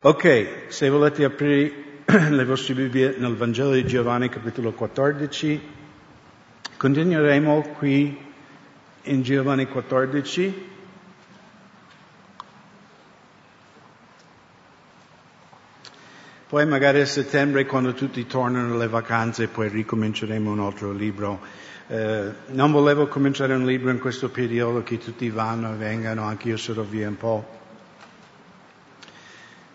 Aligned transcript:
Ok, 0.00 0.66
se 0.68 0.88
volete 0.90 1.24
aprire 1.24 1.72
le 2.30 2.44
vostre 2.44 2.74
Bibbie 2.74 3.16
nel 3.18 3.34
Vangelo 3.34 3.72
di 3.72 3.84
Giovanni 3.84 4.28
capitolo 4.28 4.70
14, 4.70 5.60
continueremo 6.76 7.74
qui 7.76 8.16
in 9.02 9.22
Giovanni 9.22 9.66
14. 9.66 10.66
Poi 16.46 16.64
magari 16.64 17.00
a 17.00 17.04
settembre, 17.04 17.66
quando 17.66 17.92
tutti 17.92 18.24
tornano 18.24 18.74
alle 18.74 18.86
vacanze, 18.86 19.48
poi 19.48 19.68
ricominceremo 19.68 20.48
un 20.48 20.60
altro 20.60 20.92
libro. 20.92 21.40
Eh, 21.88 22.32
non 22.50 22.70
volevo 22.70 23.08
cominciare 23.08 23.52
un 23.52 23.66
libro 23.66 23.90
in 23.90 23.98
questo 23.98 24.30
periodo 24.30 24.84
che 24.84 24.98
tutti 24.98 25.28
vanno 25.28 25.72
e 25.72 25.76
vengano, 25.76 26.22
anche 26.22 26.50
io 26.50 26.56
sarò 26.56 26.82
via 26.82 27.08
un 27.08 27.16
po'. 27.16 27.57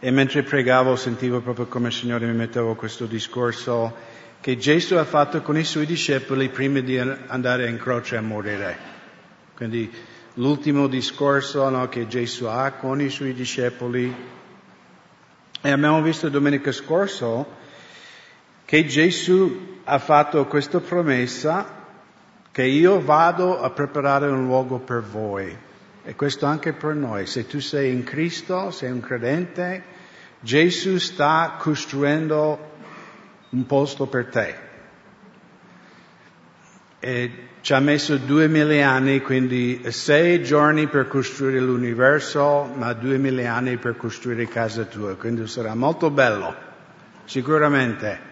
E 0.05 0.11
mentre 0.11 0.43
pregavo 0.43 0.97
sentivo 0.97 1.39
proprio 1.39 1.67
come 1.67 1.87
il 1.87 1.93
Signore 1.93 2.25
mi 2.25 2.33
metteva 2.33 2.75
questo 2.75 3.05
discorso 3.05 3.95
che 4.41 4.57
Gesù 4.57 4.95
ha 4.95 5.05
fatto 5.05 5.41
con 5.41 5.57
i 5.57 5.63
suoi 5.63 5.85
discepoli 5.85 6.49
prima 6.49 6.81
di 6.81 6.99
andare 6.99 7.69
in 7.69 7.77
croce 7.77 8.17
a 8.17 8.21
morire. 8.21 8.77
Quindi 9.55 9.89
l'ultimo 10.33 10.87
discorso 10.87 11.69
no, 11.69 11.87
che 11.87 12.05
Gesù 12.07 12.47
ha 12.47 12.71
con 12.71 12.99
i 12.99 13.07
suoi 13.07 13.33
discepoli. 13.33 14.13
E 15.61 15.71
abbiamo 15.71 16.01
visto 16.01 16.27
domenica 16.27 16.73
scorsa 16.73 17.45
che 18.65 18.85
Gesù 18.85 19.79
ha 19.85 19.99
fatto 19.99 20.45
questa 20.47 20.81
promessa 20.81 21.65
che 22.51 22.65
io 22.65 22.99
vado 22.99 23.61
a 23.61 23.69
preparare 23.69 24.27
un 24.27 24.43
luogo 24.43 24.79
per 24.79 25.01
voi. 25.01 25.57
E 26.03 26.15
questo 26.15 26.45
anche 26.45 26.73
per 26.73 26.93
noi. 26.93 27.25
Se 27.25 27.47
tu 27.47 27.61
sei 27.61 27.93
in 27.93 28.03
Cristo, 28.03 28.69
sei 28.71 28.91
un 28.91 28.99
credente, 28.99 29.92
Gesù 30.43 30.97
sta 30.97 31.55
costruendo 31.57 32.71
un 33.51 33.65
posto 33.65 34.07
per 34.07 34.25
te. 34.25 34.55
E 36.99 37.31
ci 37.61 37.73
ha 37.73 37.79
messo 37.79 38.17
duemila 38.17 38.89
anni, 38.89 39.21
quindi 39.21 39.83
sei 39.91 40.43
giorni 40.43 40.87
per 40.87 41.07
costruire 41.07 41.61
l'universo, 41.61 42.69
ma 42.75 42.91
duemila 42.91 43.53
anni 43.53 43.77
per 43.77 43.95
costruire 43.95 44.45
casa 44.49 44.83
tua, 44.83 45.15
quindi 45.15 45.47
sarà 45.47 45.75
molto 45.75 46.09
bello, 46.09 46.53
sicuramente. 47.23 48.31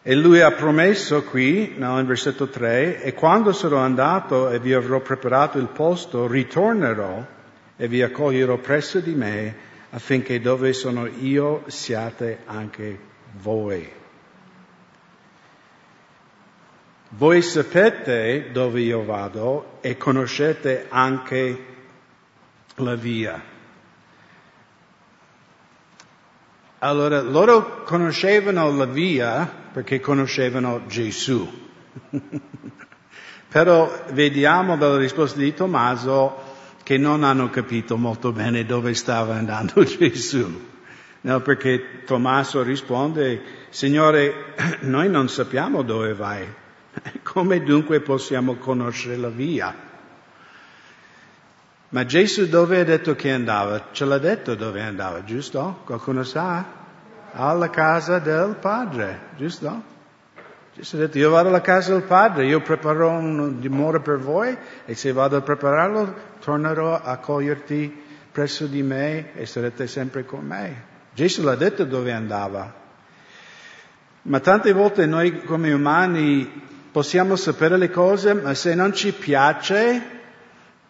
E 0.00 0.14
lui 0.14 0.40
ha 0.40 0.52
promesso 0.52 1.22
qui, 1.22 1.74
no, 1.76 1.98
in 1.98 2.06
versetto 2.06 2.48
3, 2.48 3.02
e 3.02 3.12
quando 3.12 3.52
sarò 3.52 3.76
andato 3.76 4.48
e 4.48 4.58
vi 4.58 4.72
avrò 4.72 5.00
preparato 5.00 5.58
il 5.58 5.68
posto, 5.68 6.26
ritornerò 6.26 7.26
e 7.76 7.88
vi 7.88 8.00
accoglierò 8.00 8.56
presso 8.56 9.00
di 9.00 9.14
me 9.14 9.70
affinché 9.94 10.40
dove 10.40 10.72
sono 10.72 11.06
io 11.06 11.64
siate 11.66 12.40
anche 12.46 12.98
voi. 13.32 14.00
Voi 17.10 17.42
sapete 17.42 18.50
dove 18.52 18.80
io 18.80 19.04
vado 19.04 19.78
e 19.82 19.98
conoscete 19.98 20.86
anche 20.88 21.64
la 22.76 22.94
via. 22.94 23.50
Allora, 26.78 27.20
loro 27.20 27.82
conoscevano 27.84 28.74
la 28.74 28.86
via 28.86 29.44
perché 29.72 30.00
conoscevano 30.00 30.86
Gesù. 30.86 31.70
Però 33.48 34.04
vediamo 34.12 34.78
dalla 34.78 34.96
risposta 34.96 35.38
di 35.38 35.52
Tommaso 35.52 36.51
che 36.92 36.98
non 36.98 37.24
hanno 37.24 37.48
capito 37.48 37.96
molto 37.96 38.32
bene 38.32 38.66
dove 38.66 38.92
stava 38.92 39.34
andando 39.34 39.80
Gesù. 39.82 40.68
No, 41.22 41.40
perché 41.40 42.04
Tommaso 42.04 42.62
risponde, 42.62 43.40
Signore, 43.70 44.52
noi 44.80 45.08
non 45.08 45.30
sappiamo 45.30 45.80
dove 45.80 46.12
vai. 46.12 46.46
Come 47.22 47.62
dunque 47.62 48.00
possiamo 48.00 48.56
conoscere 48.56 49.16
la 49.16 49.30
via? 49.30 49.74
Ma 51.88 52.04
Gesù 52.04 52.46
dove 52.46 52.80
ha 52.80 52.84
detto 52.84 53.14
che 53.14 53.30
andava? 53.30 53.88
Ce 53.92 54.04
l'ha 54.04 54.18
detto 54.18 54.54
dove 54.54 54.82
andava, 54.82 55.24
giusto? 55.24 55.80
Qualcuno 55.86 56.24
sa? 56.24 56.62
Alla 57.32 57.70
casa 57.70 58.18
del 58.18 58.56
Padre, 58.60 59.28
giusto? 59.38 59.82
Gesù 60.74 60.96
ha 60.96 60.98
detto, 60.98 61.16
io 61.16 61.30
vado 61.30 61.48
alla 61.48 61.62
casa 61.62 61.92
del 61.92 62.02
Padre, 62.02 62.44
io 62.44 62.60
preparerò 62.60 63.12
un 63.12 63.60
dimora 63.60 64.00
per 64.00 64.18
voi 64.18 64.54
e 64.84 64.94
se 64.94 65.12
vado 65.12 65.36
a 65.36 65.40
prepararlo 65.40 66.31
tornerò 66.42 67.00
a 67.00 67.16
coglierti 67.18 68.02
presso 68.32 68.66
di 68.66 68.82
me 68.82 69.34
e 69.34 69.46
sarete 69.46 69.86
sempre 69.86 70.24
con 70.24 70.44
me. 70.44 70.90
Gesù 71.14 71.42
l'ha 71.42 71.54
detto 71.54 71.84
dove 71.84 72.12
andava. 72.12 72.80
Ma 74.22 74.40
tante 74.40 74.72
volte 74.72 75.06
noi 75.06 75.42
come 75.42 75.72
umani 75.72 76.50
possiamo 76.90 77.36
sapere 77.36 77.76
le 77.76 77.90
cose, 77.90 78.34
ma 78.34 78.54
se 78.54 78.74
non 78.74 78.92
ci 78.92 79.12
piace 79.12 80.02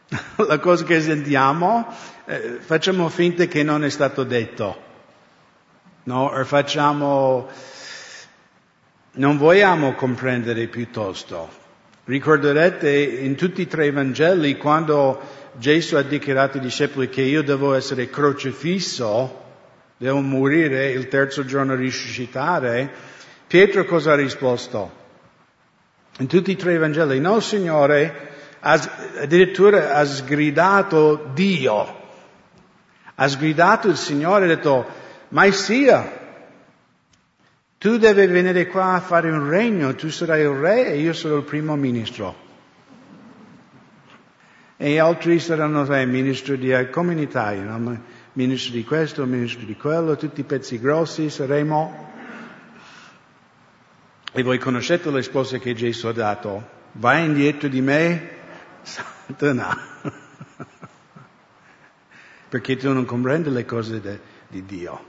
la 0.36 0.58
cosa 0.58 0.84
che 0.84 1.00
sentiamo, 1.00 1.86
eh, 2.24 2.58
facciamo 2.60 3.08
finta 3.08 3.44
che 3.46 3.62
non 3.62 3.84
è 3.84 3.90
stato 3.90 4.24
detto. 4.24 4.90
No? 6.04 6.26
O 6.26 6.44
facciamo 6.44 7.48
non 9.14 9.36
vogliamo 9.36 9.92
comprendere 9.94 10.66
piuttosto. 10.68 11.60
Ricorderete 12.04 12.90
in 12.90 13.34
tutti 13.34 13.62
e 13.62 13.66
tre 13.66 13.86
i 13.86 13.90
Vangeli 13.90 14.56
quando 14.56 15.20
Gesù 15.54 15.96
ha 15.96 16.02
dichiarato 16.02 16.56
ai 16.56 16.62
discepoli 16.62 17.08
che 17.08 17.22
io 17.22 17.42
devo 17.42 17.74
essere 17.74 18.08
crocifisso, 18.08 19.40
devo 19.96 20.20
morire 20.20 20.90
il 20.90 21.08
terzo 21.08 21.44
giorno 21.44 21.74
risuscitare, 21.74 23.10
Pietro 23.52 23.84
cosa 23.84 24.12
ha 24.12 24.16
risposto? 24.16 24.90
In 26.20 26.26
tutti 26.26 26.52
e 26.52 26.56
tre 26.56 26.72
i 26.72 26.78
Vangeli, 26.78 27.20
no 27.20 27.38
Signore, 27.40 28.30
addirittura 28.60 29.92
ha 29.92 30.06
sgridato 30.06 31.28
Dio, 31.34 32.00
ha 33.14 33.28
sgridato 33.28 33.88
il 33.88 33.98
Signore 33.98 34.46
e 34.46 34.52
ha 34.52 34.54
detto, 34.54 34.86
mai 35.28 35.52
sia, 35.52 36.20
tu 37.76 37.98
devi 37.98 38.24
venire 38.26 38.68
qua 38.68 38.94
a 38.94 39.00
fare 39.00 39.30
un 39.30 39.46
regno, 39.46 39.94
tu 39.94 40.08
sarai 40.08 40.40
il 40.40 40.48
re 40.48 40.86
e 40.86 41.00
io 41.00 41.12
sarò 41.12 41.36
il 41.36 41.44
primo 41.44 41.76
ministro. 41.76 42.41
E 44.84 44.98
altri 44.98 45.38
saranno 45.38 45.84
sai, 45.84 46.08
ministri 46.08 46.58
di 46.58 46.74
comunità, 46.90 47.52
no? 47.52 48.02
ministro 48.32 48.72
di 48.72 48.82
questo, 48.82 49.24
ministro 49.26 49.64
di 49.64 49.76
quello, 49.76 50.16
tutti 50.16 50.40
i 50.40 50.42
pezzi 50.42 50.80
grossi 50.80 51.30
saremo. 51.30 52.10
E 54.32 54.42
voi 54.42 54.58
conoscete 54.58 55.08
le 55.12 55.22
spose 55.22 55.60
che 55.60 55.74
Gesù 55.74 56.08
ha 56.08 56.12
dato. 56.12 56.68
Vai 56.94 57.26
indietro 57.26 57.68
di 57.68 57.80
me, 57.80 58.28
Satana. 58.82 59.78
Perché 62.50 62.76
tu 62.76 62.92
non 62.92 63.04
comprendi 63.04 63.52
le 63.52 63.64
cose 63.64 64.00
de, 64.00 64.18
di 64.48 64.64
Dio. 64.64 65.04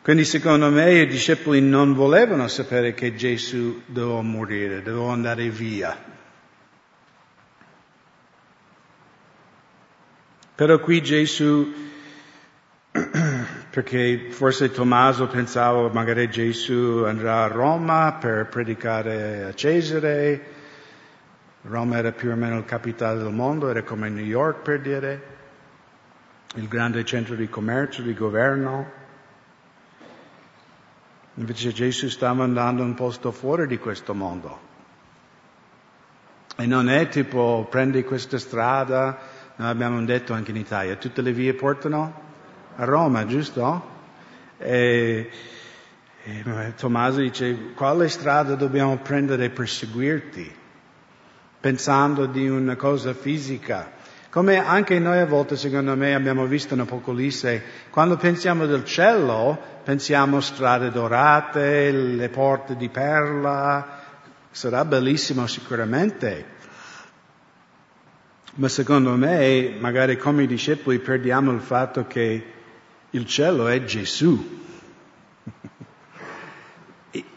Quindi 0.00 0.24
secondo 0.24 0.70
me 0.70 0.94
i 0.94 1.06
discepoli 1.06 1.60
non 1.60 1.92
volevano 1.92 2.48
sapere 2.48 2.94
che 2.94 3.14
Gesù 3.14 3.82
doveva 3.84 4.22
morire, 4.22 4.80
doveva 4.80 5.12
andare 5.12 5.50
via. 5.50 6.12
Però 10.62 10.78
qui 10.78 11.02
Gesù, 11.02 11.74
perché 12.92 14.28
forse 14.30 14.70
Tommaso 14.70 15.26
pensava 15.26 15.90
magari 15.92 16.30
Gesù 16.30 17.02
andrà 17.04 17.42
a 17.42 17.46
Roma 17.48 18.12
per 18.12 18.46
predicare 18.46 19.42
a 19.46 19.54
Cesare, 19.54 20.40
Roma 21.62 21.96
era 21.96 22.12
più 22.12 22.30
o 22.30 22.36
meno 22.36 22.58
il 22.58 22.64
capitale 22.64 23.24
del 23.24 23.32
mondo, 23.32 23.70
era 23.70 23.82
come 23.82 24.08
New 24.08 24.24
York 24.24 24.62
per 24.62 24.80
dire, 24.80 25.22
il 26.54 26.68
grande 26.68 27.04
centro 27.04 27.34
di 27.34 27.48
commercio, 27.48 28.02
di 28.02 28.14
governo. 28.14 28.88
Invece 31.34 31.72
Gesù 31.72 32.08
stava 32.08 32.44
andando 32.44 32.84
un 32.84 32.94
posto 32.94 33.32
fuori 33.32 33.66
di 33.66 33.78
questo 33.78 34.14
mondo. 34.14 34.60
E 36.56 36.66
non 36.66 36.88
è 36.88 37.08
tipo 37.08 37.66
prendi 37.68 38.04
questa 38.04 38.38
strada, 38.38 39.31
noi 39.56 39.68
abbiamo 39.68 40.02
detto 40.04 40.32
anche 40.32 40.50
in 40.50 40.56
Italia, 40.56 40.96
tutte 40.96 41.22
le 41.22 41.32
vie 41.32 41.54
portano 41.54 42.20
a 42.76 42.84
Roma, 42.84 43.26
giusto? 43.26 43.90
E, 44.58 45.30
e 46.24 46.74
Tommaso 46.76 47.20
dice, 47.20 47.72
quale 47.74 48.08
strada 48.08 48.54
dobbiamo 48.54 48.96
prendere 48.98 49.50
per 49.50 49.68
seguirti? 49.68 50.60
Pensando 51.60 52.26
di 52.26 52.48
una 52.48 52.76
cosa 52.76 53.12
fisica. 53.12 54.00
Come 54.30 54.56
anche 54.56 54.98
noi 54.98 55.18
a 55.18 55.26
volte, 55.26 55.56
secondo 55.56 55.94
me, 55.94 56.14
abbiamo 56.14 56.46
visto 56.46 56.72
in 56.72 56.80
Apocalisse, 56.80 57.62
quando 57.90 58.16
pensiamo 58.16 58.64
del 58.64 58.84
cielo, 58.84 59.58
pensiamo 59.84 60.40
strade 60.40 60.90
dorate, 60.90 61.90
le 61.90 62.28
porte 62.30 62.74
di 62.76 62.88
perla, 62.88 64.00
sarà 64.50 64.84
bellissimo 64.86 65.46
sicuramente. 65.46 66.46
Ma 68.54 68.68
secondo 68.68 69.12
me, 69.12 69.76
magari 69.78 70.18
come 70.18 70.46
discepoli, 70.46 70.98
perdiamo 70.98 71.52
il 71.52 71.60
fatto 71.60 72.06
che 72.06 72.44
il 73.08 73.24
cielo 73.24 73.66
è 73.66 73.82
Gesù. 73.84 74.60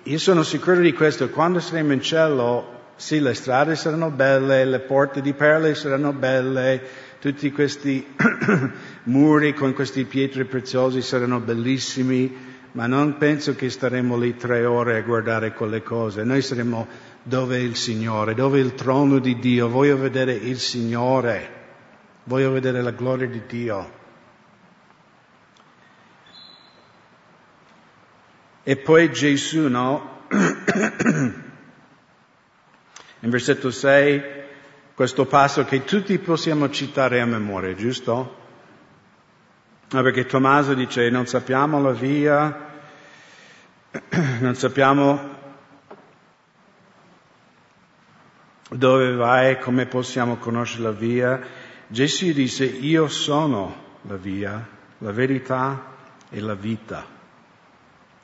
Io 0.04 0.18
sono 0.18 0.44
sicuro 0.44 0.82
di 0.82 0.92
questo, 0.92 1.30
quando 1.30 1.62
saremo 1.62 1.94
in 1.94 2.02
cielo, 2.02 2.92
sì, 2.98 3.22
le 3.22 3.34
strade 3.34 3.78
saranno 3.78 4.10
belle, 4.10 4.66
le 4.66 4.80
porte 4.82 5.22
di 5.22 5.32
perle 5.32 5.74
saranno 5.76 6.12
belle, 6.12 6.82
tutti 7.22 7.50
questi 7.50 8.06
muri 9.04 9.54
con 9.54 9.74
questi 9.74 10.04
pietre 10.04 10.44
preziose 10.44 11.02
saranno 11.02 11.40
bellissimi, 11.40 12.36
ma 12.74 12.88
non 12.88 13.16
penso 13.18 13.56
che 13.56 13.70
staremo 13.70 14.18
lì 14.18 14.36
tre 14.36 14.66
ore 14.66 14.98
a 14.98 15.02
guardare 15.02 15.54
quelle 15.54 15.82
cose. 15.82 16.26
Noi 16.26 16.42
saremo 16.42 17.14
dove 17.28 17.58
è 17.58 17.60
il 17.60 17.76
Signore, 17.76 18.36
dove 18.36 18.60
è 18.60 18.62
il 18.62 18.76
trono 18.76 19.18
di 19.18 19.40
Dio. 19.40 19.68
Voglio 19.68 19.98
vedere 19.98 20.34
il 20.34 20.60
Signore, 20.60 21.50
voglio 22.26 22.52
vedere 22.52 22.84
la 22.84 22.92
gloria 22.92 23.28
di 23.28 23.42
Dio. 23.48 24.04
E 28.62 28.78
poi 28.78 29.12
Gesù, 29.12 29.68
no? 29.68 30.28
In 33.20 33.30
versetto 33.32 33.72
6, 33.72 34.24
questo 34.94 35.26
passo 35.26 35.66
che 35.66 35.84
tutti 35.84 36.16
possiamo 36.20 36.70
citare 36.70 37.22
a 37.22 37.26
memoria, 37.26 37.74
giusto? 37.74 38.44
perché 39.88 40.26
Tommaso 40.26 40.74
dice 40.74 41.10
non 41.10 41.26
sappiamo 41.26 41.82
la 41.82 41.92
via, 41.92 42.74
non 44.42 44.56
sappiamo 44.56 45.35
dove 48.70 49.14
vai, 49.14 49.60
come 49.60 49.86
possiamo 49.86 50.38
conoscere 50.38 50.84
la 50.84 50.92
via. 50.92 51.42
Gesù 51.88 52.32
disse 52.32 52.66
io 52.66 53.08
sono 53.08 53.84
la 54.02 54.16
via, 54.16 54.68
la 55.00 55.12
verità 55.12 55.94
e 56.30 56.40
la 56.40 56.56
vita. 56.56 57.06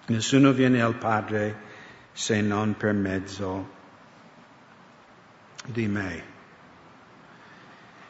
Nessuno 0.07 0.51
viene 0.51 0.81
al 0.81 0.95
Padre 0.95 1.69
se 2.11 2.41
non 2.41 2.75
per 2.75 2.93
mezzo 2.93 3.69
di 5.65 5.87
me. 5.87 6.29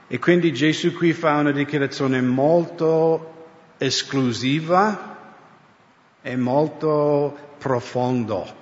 E 0.07 0.19
quindi 0.19 0.53
Gesù 0.53 0.93
qui 0.93 1.13
fa 1.13 1.37
una 1.37 1.51
dichiarazione 1.51 2.21
molto 2.21 3.47
esclusiva 3.77 5.17
e 6.21 6.35
molto 6.35 7.55
profondo. 7.57 8.60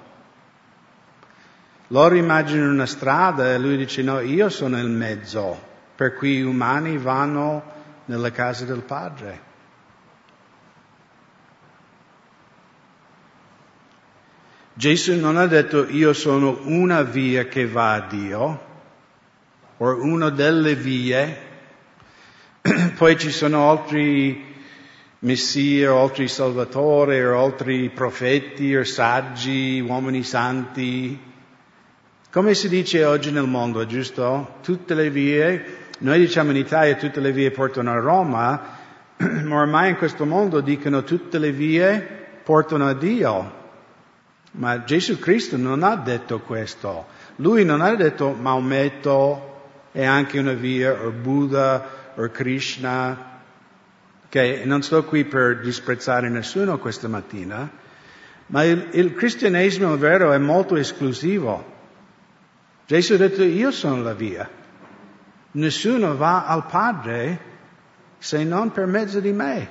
Loro 1.92 2.16
immaginano 2.16 2.72
una 2.72 2.86
strada 2.86 3.54
e 3.54 3.58
lui 3.58 3.78
dice 3.78 4.04
no, 4.04 4.20
io 4.20 4.50
sono 4.50 4.80
il 4.80 4.90
mezzo 4.90 5.68
per 5.96 6.14
cui 6.14 6.38
gli 6.38 6.42
umani 6.42 6.98
vanno 6.98 7.64
nella 8.06 8.32
casa 8.32 8.64
del 8.66 8.82
Padre. 8.82 9.48
Gesù 14.74 15.20
non 15.20 15.36
ha 15.36 15.46
detto 15.46 15.90
io 15.90 16.14
sono 16.14 16.60
una 16.64 17.02
via 17.02 17.46
che 17.46 17.68
va 17.68 17.96
a 17.96 18.08
Dio, 18.08 18.68
o 19.76 20.04
una 20.04 20.30
delle 20.30 20.76
vie, 20.76 21.38
poi 22.96 23.18
ci 23.18 23.32
sono 23.32 23.70
altri 23.70 24.48
Messia 25.20 25.94
o 25.94 26.02
altri 26.02 26.30
salvatori 26.30 27.22
o 27.26 27.44
altri 27.44 27.90
profeti 27.90 28.74
o 28.76 28.86
saggi, 28.86 29.84
uomini 29.86 30.24
santi. 30.24 31.29
Come 32.31 32.54
si 32.54 32.70
dice 32.70 33.06
oggi 33.06 33.31
nel 33.31 33.48
mondo, 33.48 33.88
giusto? 33.88 34.58
Tutte 34.62 34.94
le 34.94 35.10
vie, 35.10 35.88
noi 36.00 36.20
diciamo 36.20 36.52
in 36.52 36.58
Italia 36.58 36.96
tutte 36.96 37.20
le 37.22 37.31
vie 37.31 37.50
portano 37.50 37.92
a 37.92 38.00
Roma, 38.00 38.78
ma 39.18 39.56
ormai 39.56 39.90
in 39.90 39.96
questo 39.98 40.26
mondo 40.26 40.62
dicono 40.62 41.04
tutte 41.04 41.40
le 41.40 41.52
vie 41.52 42.00
portano 42.44 42.88
a 42.88 42.94
Dio. 42.94 43.54
Ma 44.52 44.84
Gesù 44.84 45.18
Cristo 45.18 45.58
non 45.58 45.81
ha 45.81 45.96
detto 45.96 46.42
questo. 46.42 47.08
Lui 47.38 47.66
non 47.66 47.81
ha 47.81 47.96
detto 47.96 48.30
Maometto 48.31 49.62
è 49.92 50.06
anche 50.06 50.38
una 50.38 50.54
via, 50.54 51.04
o 51.04 51.10
Buddha, 51.10 52.14
o 52.16 52.30
Krishna, 52.30 53.30
Okay? 54.28 54.66
Non 54.66 54.84
sto 54.84 55.04
qui 55.04 55.26
per 55.26 55.62
disprezzare 55.62 56.30
nessuno 56.30 56.78
questa 56.78 57.08
mattina, 57.08 57.68
ma 58.46 58.64
il, 58.64 58.90
il 58.92 59.16
cristianesimo 59.16 59.98
vero 59.98 60.31
è 60.31 60.38
molto 60.38 60.76
esclusivo. 60.76 61.78
Gesù 62.90 63.14
ha 63.14 63.18
detto 63.18 63.44
io 63.44 63.70
sono 63.70 64.02
la 64.02 64.16
via. 64.16 64.50
Nessuno 65.52 66.18
va 66.18 66.48
al 66.48 66.66
Padre 66.66 67.40
se 68.18 68.44
non 68.44 68.72
per 68.72 68.88
mezzo 68.88 69.20
di 69.20 69.32
me. 69.32 69.70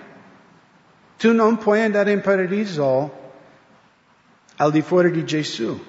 Tu 1.19 1.33
non 1.33 1.59
puoi 1.59 1.83
andare 1.83 2.13
in 2.13 2.21
paradiso 2.21 3.33
al 4.55 4.71
di 4.71 4.83
fuori 4.83 5.11
di 5.11 5.25
Gesù. 5.25 5.85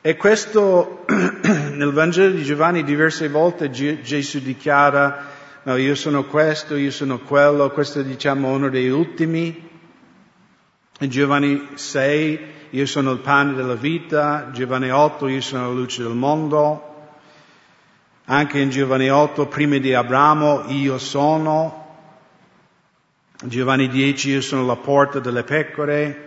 E 0.00 0.16
questo 0.16 1.04
nel 1.06 1.92
Vangelo 1.92 2.34
di 2.34 2.42
Giovanni 2.42 2.82
diverse 2.82 3.28
volte 3.28 3.70
Gesù 3.70 4.40
dichiara 4.40 5.24
no, 5.62 5.76
io 5.76 5.94
sono 5.94 6.24
questo, 6.24 6.74
io 6.74 6.90
sono 6.90 7.20
quello, 7.20 7.70
questo 7.70 8.00
è 8.00 8.04
diciamo 8.04 8.50
uno 8.50 8.68
dei 8.68 8.90
ultimi. 8.90 9.68
In 10.98 11.10
Giovanni 11.10 11.64
6, 11.74 12.54
io 12.70 12.86
sono 12.86 13.12
il 13.12 13.18
pane 13.18 13.54
della 13.54 13.74
vita, 13.74 14.50
Giovanni 14.52 14.90
8, 14.90 15.28
io 15.28 15.40
sono 15.40 15.68
la 15.68 15.72
luce 15.72 16.02
del 16.02 16.14
mondo. 16.14 16.94
Anche 18.24 18.58
in 18.58 18.70
Giovanni 18.70 19.08
8, 19.08 19.46
prima 19.46 19.78
di 19.78 19.94
Abramo, 19.94 20.64
io 20.68 20.98
sono. 20.98 21.84
Giovanni 23.44 23.88
10, 23.88 24.30
io 24.30 24.40
sono 24.40 24.66
la 24.66 24.76
porta 24.76 25.20
delle 25.20 25.44
pecore. 25.44 26.22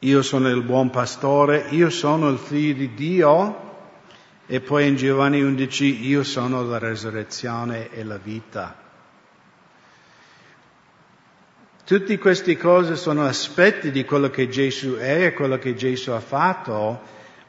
Io 0.00 0.22
sono 0.22 0.48
il 0.48 0.62
buon 0.62 0.90
pastore, 0.90 1.66
io 1.70 1.90
sono 1.90 2.28
il 2.28 2.38
figlio 2.38 2.74
di 2.74 2.94
Dio. 2.94 3.68
E 4.46 4.60
poi 4.60 4.86
in 4.86 4.96
Giovanni 4.96 5.42
11 5.42 6.06
io 6.06 6.22
sono 6.22 6.62
la 6.62 6.78
resurrezione 6.78 7.90
e 7.90 8.04
la 8.04 8.18
vita. 8.18 8.89
Tutte 11.90 12.18
queste 12.18 12.56
cose 12.56 12.94
sono 12.94 13.24
aspetti 13.24 13.90
di 13.90 14.04
quello 14.04 14.30
che 14.30 14.48
Gesù 14.48 14.94
è 14.94 15.24
e 15.24 15.32
quello 15.32 15.58
che 15.58 15.74
Gesù 15.74 16.12
ha 16.12 16.20
fatto, 16.20 17.00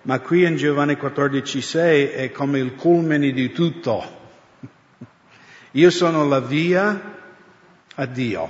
ma 0.02 0.20
qui 0.20 0.46
in 0.46 0.56
Giovanni 0.56 0.94
14,6 0.94 2.12
è 2.12 2.32
come 2.32 2.58
il 2.58 2.74
culmine 2.74 3.32
di 3.34 3.52
tutto. 3.52 4.04
Io 5.74 5.92
sono 5.92 6.28
la 6.28 6.40
via 6.40 7.18
a 7.94 8.06
Dio. 8.08 8.50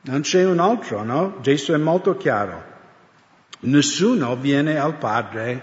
Non 0.00 0.22
c'è 0.22 0.44
un 0.44 0.58
altro, 0.58 1.04
no? 1.04 1.38
Gesù 1.40 1.70
è 1.70 1.76
molto 1.76 2.16
chiaro. 2.16 2.64
Nessuno 3.60 4.34
viene 4.34 4.76
al 4.76 4.96
Padre 4.96 5.62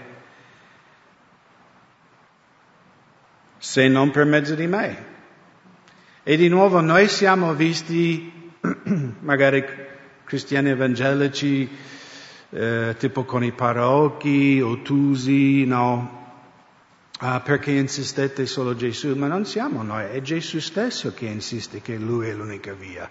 se 3.58 3.88
non 3.88 4.10
per 4.10 4.24
mezzo 4.24 4.54
di 4.54 4.66
me. 4.66 5.04
E 6.22 6.36
di 6.38 6.48
nuovo 6.48 6.80
noi 6.80 7.08
siamo 7.08 7.52
visti, 7.52 8.39
magari 9.20 9.64
cristiani 10.24 10.70
evangelici, 10.70 11.68
eh, 12.50 12.94
tipo 12.98 13.24
con 13.24 13.42
i 13.42 13.52
parocchi, 13.52 14.60
ottusi, 14.60 15.64
no? 15.64 16.18
Ah, 17.18 17.40
perché 17.40 17.72
insistete 17.72 18.46
solo 18.46 18.74
Gesù? 18.74 19.14
Ma 19.14 19.26
non 19.26 19.44
siamo 19.44 19.82
noi, 19.82 20.06
è 20.06 20.20
Gesù 20.22 20.58
stesso 20.58 21.12
che 21.12 21.26
insiste 21.26 21.82
che 21.82 21.96
Lui 21.96 22.28
è 22.28 22.32
l'unica 22.32 22.72
via. 22.72 23.10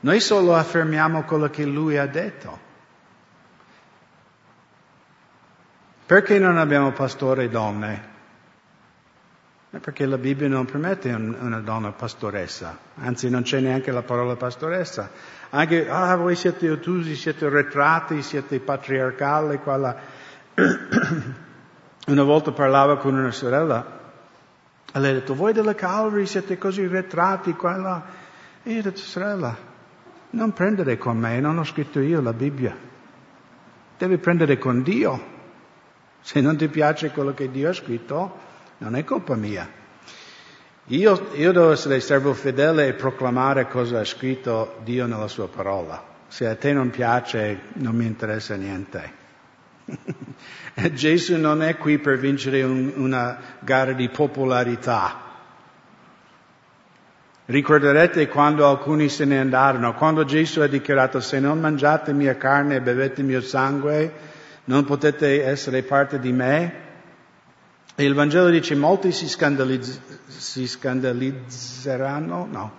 Noi 0.00 0.20
solo 0.20 0.54
affermiamo 0.54 1.22
quello 1.24 1.48
che 1.50 1.64
Lui 1.64 1.98
ha 1.98 2.06
detto. 2.06 2.70
Perché 6.06 6.38
non 6.38 6.58
abbiamo 6.58 6.92
pastore 6.92 7.48
donne? 7.48 8.11
Perché 9.80 10.04
la 10.04 10.18
Bibbia 10.18 10.48
non 10.48 10.66
permette 10.66 11.10
una 11.12 11.60
donna 11.60 11.92
pastoressa, 11.92 12.76
anzi 12.96 13.30
non 13.30 13.40
c'è 13.40 13.58
neanche 13.60 13.90
la 13.90 14.02
parola 14.02 14.36
pastoressa. 14.36 15.10
Anche, 15.48 15.88
ah, 15.88 16.14
voi 16.16 16.36
siete 16.36 16.70
ottusi, 16.70 17.16
siete 17.16 17.48
retratti, 17.48 18.20
siete 18.22 18.60
patriarcali, 18.60 19.58
quella... 19.58 19.96
una 22.06 22.22
volta 22.22 22.52
parlava 22.52 22.98
con 22.98 23.14
una 23.14 23.30
sorella, 23.30 24.00
e 24.92 24.98
lei 24.98 25.10
ha 25.10 25.14
detto, 25.14 25.34
voi 25.34 25.54
della 25.54 25.74
Calvary 25.74 26.26
siete 26.26 26.58
così 26.58 26.86
retratti, 26.86 27.54
quella... 27.54 28.04
E 28.62 28.72
io 28.72 28.80
ho 28.80 28.82
detto, 28.82 28.98
sorella, 28.98 29.56
non 30.30 30.52
prendere 30.52 30.98
con 30.98 31.16
me, 31.16 31.40
non 31.40 31.56
ho 31.56 31.64
scritto 31.64 31.98
io 31.98 32.20
la 32.20 32.34
Bibbia. 32.34 32.76
Devi 33.96 34.18
prendere 34.18 34.58
con 34.58 34.82
Dio. 34.82 35.30
Se 36.20 36.42
non 36.42 36.58
ti 36.58 36.68
piace 36.68 37.10
quello 37.10 37.32
che 37.32 37.50
Dio 37.50 37.70
ha 37.70 37.72
scritto, 37.72 38.50
non 38.82 38.96
è 38.96 39.04
colpa 39.04 39.36
mia. 39.36 39.68
Io, 40.86 41.28
io 41.34 41.52
devo 41.52 41.70
essere 41.70 42.00
servo 42.00 42.34
fedele 42.34 42.88
e 42.88 42.92
proclamare 42.94 43.68
cosa 43.68 44.00
ha 44.00 44.04
scritto 44.04 44.80
Dio 44.82 45.06
nella 45.06 45.28
sua 45.28 45.46
parola. 45.46 46.02
Se 46.26 46.48
a 46.48 46.56
te 46.56 46.72
non 46.72 46.90
piace, 46.90 47.60
non 47.74 47.94
mi 47.94 48.06
interessa 48.06 48.56
niente. 48.56 49.20
Gesù 50.92 51.36
non 51.36 51.62
è 51.62 51.76
qui 51.76 51.98
per 51.98 52.18
vincere 52.18 52.64
un, 52.64 52.92
una 52.96 53.38
gara 53.60 53.92
di 53.92 54.08
popolarità. 54.08 55.30
Ricorderete 57.44 58.26
quando 58.26 58.66
alcuni 58.66 59.08
se 59.08 59.24
ne 59.24 59.38
andarono, 59.38 59.94
quando 59.94 60.24
Gesù 60.24 60.60
ha 60.60 60.66
dichiarato 60.66 61.20
se 61.20 61.38
non 61.38 61.60
mangiate 61.60 62.12
mia 62.12 62.36
carne 62.36 62.76
e 62.76 62.80
bevete 62.80 63.22
mio 63.22 63.40
sangue, 63.40 64.12
non 64.64 64.84
potete 64.84 65.44
essere 65.44 65.82
parte 65.82 66.18
di 66.18 66.32
me. 66.32 66.90
E 67.94 68.04
il 68.04 68.14
Vangelo 68.14 68.48
dice 68.48 68.74
molti 68.74 69.12
si, 69.12 69.28
scandalizz- 69.28 70.00
si 70.28 70.66
scandalizzeranno, 70.66 72.46
no, 72.50 72.72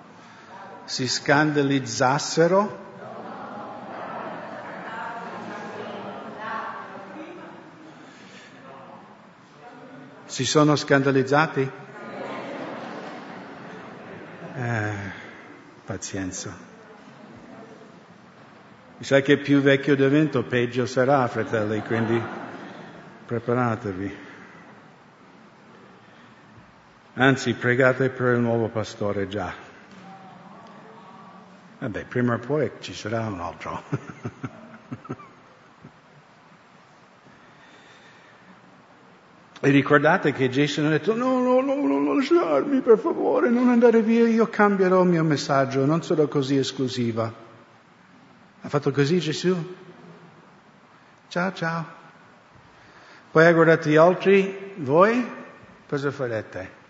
si 0.85 1.07
scandalizzassero 1.07 2.81
Si 10.33 10.45
sono 10.45 10.75
scandalizzati? 10.75 11.71
Eh, 14.55 14.93
pazienza. 15.85 16.57
Mi 18.97 19.05
sa 19.05 19.21
che 19.21 19.37
più 19.37 19.61
vecchio 19.61 19.95
divento, 19.95 20.41
peggio 20.41 20.87
sarà, 20.87 21.27
fratelli, 21.27 21.83
quindi 21.83 22.19
preparatevi. 23.27 24.22
Anzi, 27.15 27.53
pregate 27.53 28.09
per 28.09 28.33
il 28.33 28.39
nuovo 28.39 28.69
pastore 28.69 29.27
già. 29.27 29.53
Vabbè, 31.77 32.05
prima 32.05 32.33
o 32.33 32.39
poi 32.39 32.71
ci 32.79 32.93
sarà 32.93 33.27
un 33.27 33.39
altro. 33.39 33.81
E 39.65 39.69
ricordate 39.69 40.33
che 40.33 40.49
Gesù 40.49 40.81
ha 40.81 40.89
detto 40.89 41.15
no, 41.15 41.39
no, 41.39 41.61
no, 41.61 41.75
non 41.75 42.17
lasciarmi 42.17 42.81
per 42.81 42.97
favore, 42.99 43.49
non 43.49 43.69
andare 43.69 44.01
via, 44.01 44.27
io 44.27 44.49
cambierò 44.49 45.03
il 45.03 45.07
mio 45.07 45.23
messaggio, 45.23 45.85
non 45.85 46.03
sarò 46.03 46.27
così 46.27 46.57
esclusiva. 46.57 47.33
Ha 48.61 48.67
fatto 48.67 48.91
così 48.91 49.19
Gesù? 49.19 49.55
Ciao, 51.29 51.53
ciao. 51.53 51.85
Poi 53.31 53.45
ha 53.45 53.53
guardato 53.53 53.87
gli 53.87 53.95
altri, 53.95 54.73
voi 54.79 55.25
cosa 55.87 56.11
farete? 56.11 56.82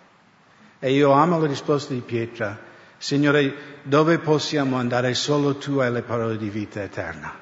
E 0.84 0.92
io 0.92 1.12
amo 1.14 1.40
la 1.40 1.48
risposta 1.48 1.94
di 1.94 2.02
Pietra. 2.02 2.60
Signore, 2.98 3.80
dove 3.84 4.20
possiamo 4.20 4.76
andare? 4.76 5.14
Solo 5.14 5.56
tu 5.56 5.78
hai 5.78 5.90
le 5.90 6.02
parole 6.02 6.36
di 6.36 6.50
vita 6.50 6.84
eterna. 6.84 7.34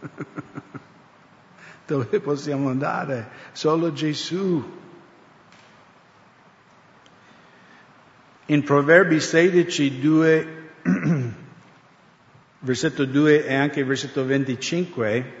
Dove 1.86 2.18
possiamo 2.18 2.70
andare? 2.70 3.28
Solo 3.52 3.92
Gesù. 3.92 4.80
In 8.46 8.62
Proverbi 8.64 9.20
16, 9.20 10.00
2, 10.00 10.72
versetto 12.58 13.04
2 13.04 13.46
e 13.46 13.54
anche 13.54 13.84
versetto 13.84 14.24
25, 14.24 15.32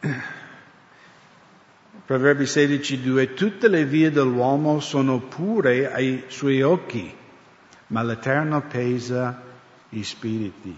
Proverbi 2.12 2.44
16, 2.44 3.00
2, 3.00 3.32
tutte 3.32 3.68
le 3.68 3.86
vie 3.86 4.10
dell'uomo 4.10 4.80
sono 4.80 5.18
pure 5.18 5.90
ai 5.90 6.24
suoi 6.26 6.60
occhi, 6.60 7.10
ma 7.86 8.02
l'Eterno 8.02 8.60
pesa 8.60 9.40
i 9.88 10.04
spiriti. 10.04 10.76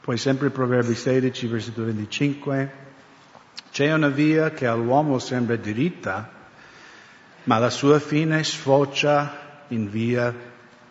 Poi 0.00 0.16
sempre 0.16 0.50
Proverbi 0.50 0.94
16, 0.94 1.46
versetto 1.48 1.82
25, 1.82 2.72
c'è 3.72 3.92
una 3.92 4.06
via 4.06 4.52
che 4.52 4.68
all'uomo 4.68 5.18
sembra 5.18 5.56
diritta, 5.56 6.30
ma 7.42 7.58
la 7.58 7.70
sua 7.70 7.98
fine 7.98 8.44
sfocia 8.44 9.64
in 9.70 9.90
via 9.90 10.32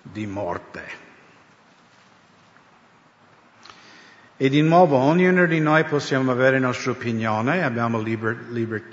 di 0.01 0.27
morte. 0.27 1.08
E 4.41 4.47
di 4.47 4.61
nuovo, 4.61 4.95
ognuno 4.95 5.45
di 5.47 5.59
noi 5.59 5.83
possiamo 5.83 6.31
avere 6.31 6.61
la 6.61 6.67
nostra 6.67 6.91
opinione, 6.91 7.61
abbiamo 7.61 7.99
liber, 7.99 8.45
liber, 8.51 8.83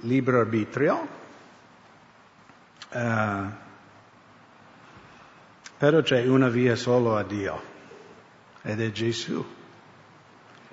libero 0.00 0.40
arbitrio, 0.40 1.08
uh, 2.88 3.46
però 5.76 6.00
c'è 6.00 6.26
una 6.26 6.48
via 6.48 6.74
solo 6.74 7.18
a 7.18 7.22
Dio, 7.22 7.62
ed 8.62 8.80
è 8.80 8.90
Gesù. 8.92 9.44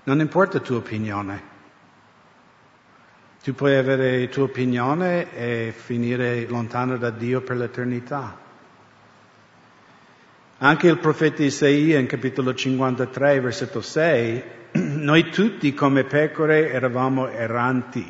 Non 0.04 0.22
importa 0.22 0.60
tua 0.60 0.78
opinione. 0.78 1.44
Tu 3.44 3.54
puoi 3.54 3.76
avere 3.76 4.30
tua 4.30 4.44
opinione 4.44 5.36
e 5.36 5.74
finire 5.76 6.48
lontano 6.48 6.96
da 6.96 7.10
Dio 7.10 7.42
per 7.42 7.58
l'eternità. 7.58 8.40
Anche 10.64 10.88
il 10.88 11.00
profeta 11.00 11.42
Isaia 11.42 11.98
in 11.98 12.06
capitolo 12.06 12.54
53, 12.54 13.40
versetto 13.40 13.82
6, 13.82 14.44
noi 15.00 15.32
tutti 15.32 15.74
come 15.74 16.04
pecore 16.04 16.70
eravamo 16.70 17.28
erranti, 17.30 18.06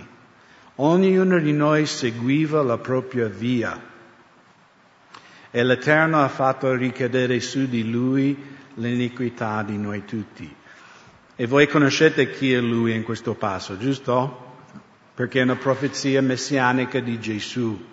ognuno 0.75 1.39
di 1.39 1.53
noi 1.53 1.85
seguiva 1.85 2.61
la 2.61 2.77
propria 2.77 3.27
via 3.27 3.81
e 5.49 5.63
l'Eterno 5.63 6.21
ha 6.21 6.27
fatto 6.27 6.73
ricadere 6.75 7.39
su 7.39 7.69
di 7.69 7.89
lui 7.89 8.35
l'iniquità 8.73 9.63
di 9.63 9.77
noi 9.77 10.03
tutti. 10.03 10.53
E 11.37 11.47
voi 11.47 11.69
conoscete 11.69 12.31
chi 12.31 12.51
è 12.51 12.59
lui 12.59 12.93
in 12.93 13.03
questo 13.03 13.33
passo, 13.33 13.77
giusto? 13.77 14.55
Perché 15.15 15.39
è 15.39 15.43
una 15.43 15.55
profezia 15.55 16.21
messianica 16.21 16.99
di 16.99 17.17
Gesù. 17.17 17.90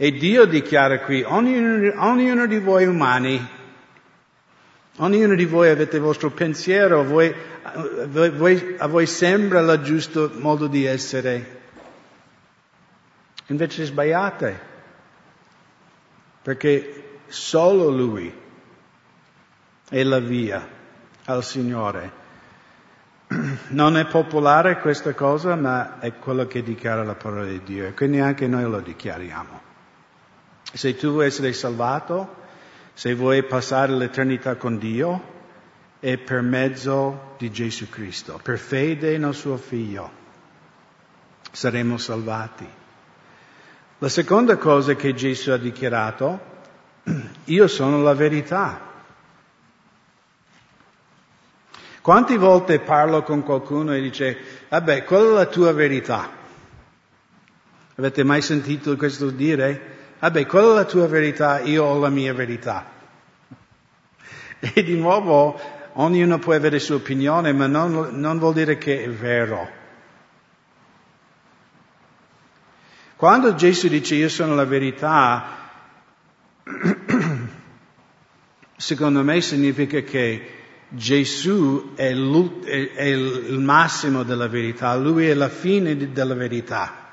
E 0.00 0.12
Dio 0.12 0.44
dichiara 0.44 1.00
qui, 1.00 1.24
ognuno, 1.24 1.92
ognuno 2.04 2.46
di 2.46 2.60
voi 2.60 2.86
umani, 2.86 3.44
ognuno 4.98 5.34
di 5.34 5.44
voi 5.44 5.70
avete 5.70 5.96
il 5.96 6.02
vostro 6.02 6.30
pensiero, 6.30 7.02
voi, 7.02 7.34
voi, 8.06 8.76
a 8.78 8.86
voi 8.86 9.06
sembra 9.06 9.58
il 9.58 9.82
giusto 9.82 10.30
modo 10.36 10.68
di 10.68 10.84
essere. 10.84 11.56
Invece 13.46 13.86
sbagliate, 13.86 14.60
perché 16.42 17.18
solo 17.26 17.90
Lui 17.90 18.32
è 19.88 20.02
la 20.04 20.20
via 20.20 20.64
al 21.24 21.42
Signore. 21.42 22.12
Non 23.70 23.96
è 23.96 24.06
popolare 24.06 24.78
questa 24.78 25.12
cosa, 25.12 25.56
ma 25.56 25.98
è 25.98 26.14
quello 26.14 26.46
che 26.46 26.62
dichiara 26.62 27.02
la 27.02 27.16
parola 27.16 27.46
di 27.46 27.62
Dio 27.64 27.84
e 27.84 27.94
quindi 27.94 28.20
anche 28.20 28.46
noi 28.46 28.62
lo 28.62 28.78
dichiariamo. 28.78 29.67
Se 30.72 30.94
tu 30.96 31.10
vuoi 31.10 31.26
essere 31.26 31.52
salvato, 31.52 32.36
se 32.92 33.14
vuoi 33.14 33.42
passare 33.44 33.92
l'eternità 33.92 34.56
con 34.56 34.78
Dio, 34.78 35.36
è 36.00 36.16
per 36.18 36.42
mezzo 36.42 37.34
di 37.38 37.50
Gesù 37.50 37.88
Cristo, 37.88 38.38
per 38.42 38.58
fede 38.58 39.18
nel 39.18 39.34
suo 39.34 39.56
Figlio. 39.56 40.10
Saremo 41.50 41.96
salvati. 41.96 42.66
La 43.98 44.08
seconda 44.08 44.56
cosa 44.56 44.94
che 44.94 45.14
Gesù 45.14 45.50
ha 45.50 45.56
dichiarato, 45.56 46.40
io 47.44 47.66
sono 47.66 48.02
la 48.02 48.14
verità. 48.14 48.80
Quante 52.00 52.36
volte 52.36 52.78
parlo 52.78 53.22
con 53.22 53.42
qualcuno 53.42 53.92
e 53.94 54.00
dice, 54.00 54.38
vabbè, 54.68 55.04
qual 55.04 55.24
è 55.24 55.32
la 55.32 55.46
tua 55.46 55.72
verità? 55.72 56.30
Avete 57.96 58.22
mai 58.22 58.40
sentito 58.40 58.96
questo 58.96 59.30
dire? 59.30 59.97
Vabbè, 60.20 60.46
qual 60.46 60.72
è 60.72 60.74
la 60.74 60.84
tua 60.84 61.06
verità? 61.06 61.60
Io 61.60 61.84
ho 61.84 61.98
la 61.98 62.08
mia 62.08 62.34
verità. 62.34 62.96
E 64.58 64.82
di 64.82 64.96
nuovo, 64.96 65.60
ognuno 65.94 66.38
può 66.38 66.54
avere 66.54 66.76
la 66.76 66.82
sua 66.82 66.96
opinione, 66.96 67.52
ma 67.52 67.66
non, 67.66 68.08
non 68.12 68.38
vuol 68.38 68.54
dire 68.54 68.78
che 68.78 69.04
è 69.04 69.08
vero. 69.08 69.76
Quando 73.14 73.54
Gesù 73.54 73.88
dice 73.88 74.14
io 74.16 74.28
sono 74.28 74.54
la 74.54 74.64
verità, 74.64 75.56
secondo 78.76 79.22
me 79.22 79.40
significa 79.40 80.00
che 80.00 80.54
Gesù 80.88 81.94
è, 81.94 82.08
è, 82.08 83.04
il 83.04 83.58
massimo 83.58 84.22
della 84.22 84.48
verità, 84.48 84.96
lui 84.96 85.28
è 85.28 85.34
la 85.34 85.48
fine 85.48 85.96
della 86.12 86.34
verità. 86.34 87.07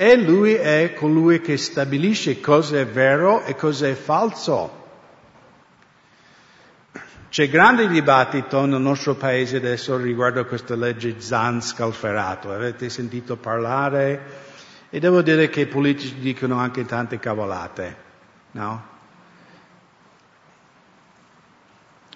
E 0.00 0.16
lui 0.16 0.54
è 0.54 0.92
colui 0.94 1.40
che 1.40 1.56
stabilisce 1.56 2.38
cosa 2.38 2.78
è 2.78 2.86
vero 2.86 3.42
e 3.42 3.56
cosa 3.56 3.88
è 3.88 3.94
falso. 3.94 4.86
C'è 7.28 7.48
grande 7.48 7.88
dibattito 7.88 8.64
nel 8.64 8.80
nostro 8.80 9.16
paese 9.16 9.56
adesso 9.56 9.96
riguardo 9.96 10.38
a 10.38 10.44
questa 10.44 10.76
legge 10.76 11.20
Zan 11.20 11.60
scalferato. 11.60 12.52
Avete 12.52 12.88
sentito 12.90 13.34
parlare? 13.38 14.20
E 14.88 15.00
devo 15.00 15.20
dire 15.20 15.48
che 15.48 15.62
i 15.62 15.66
politici 15.66 16.14
dicono 16.20 16.58
anche 16.60 16.84
tante 16.84 17.18
cavolate, 17.18 17.96
no? 18.52 18.97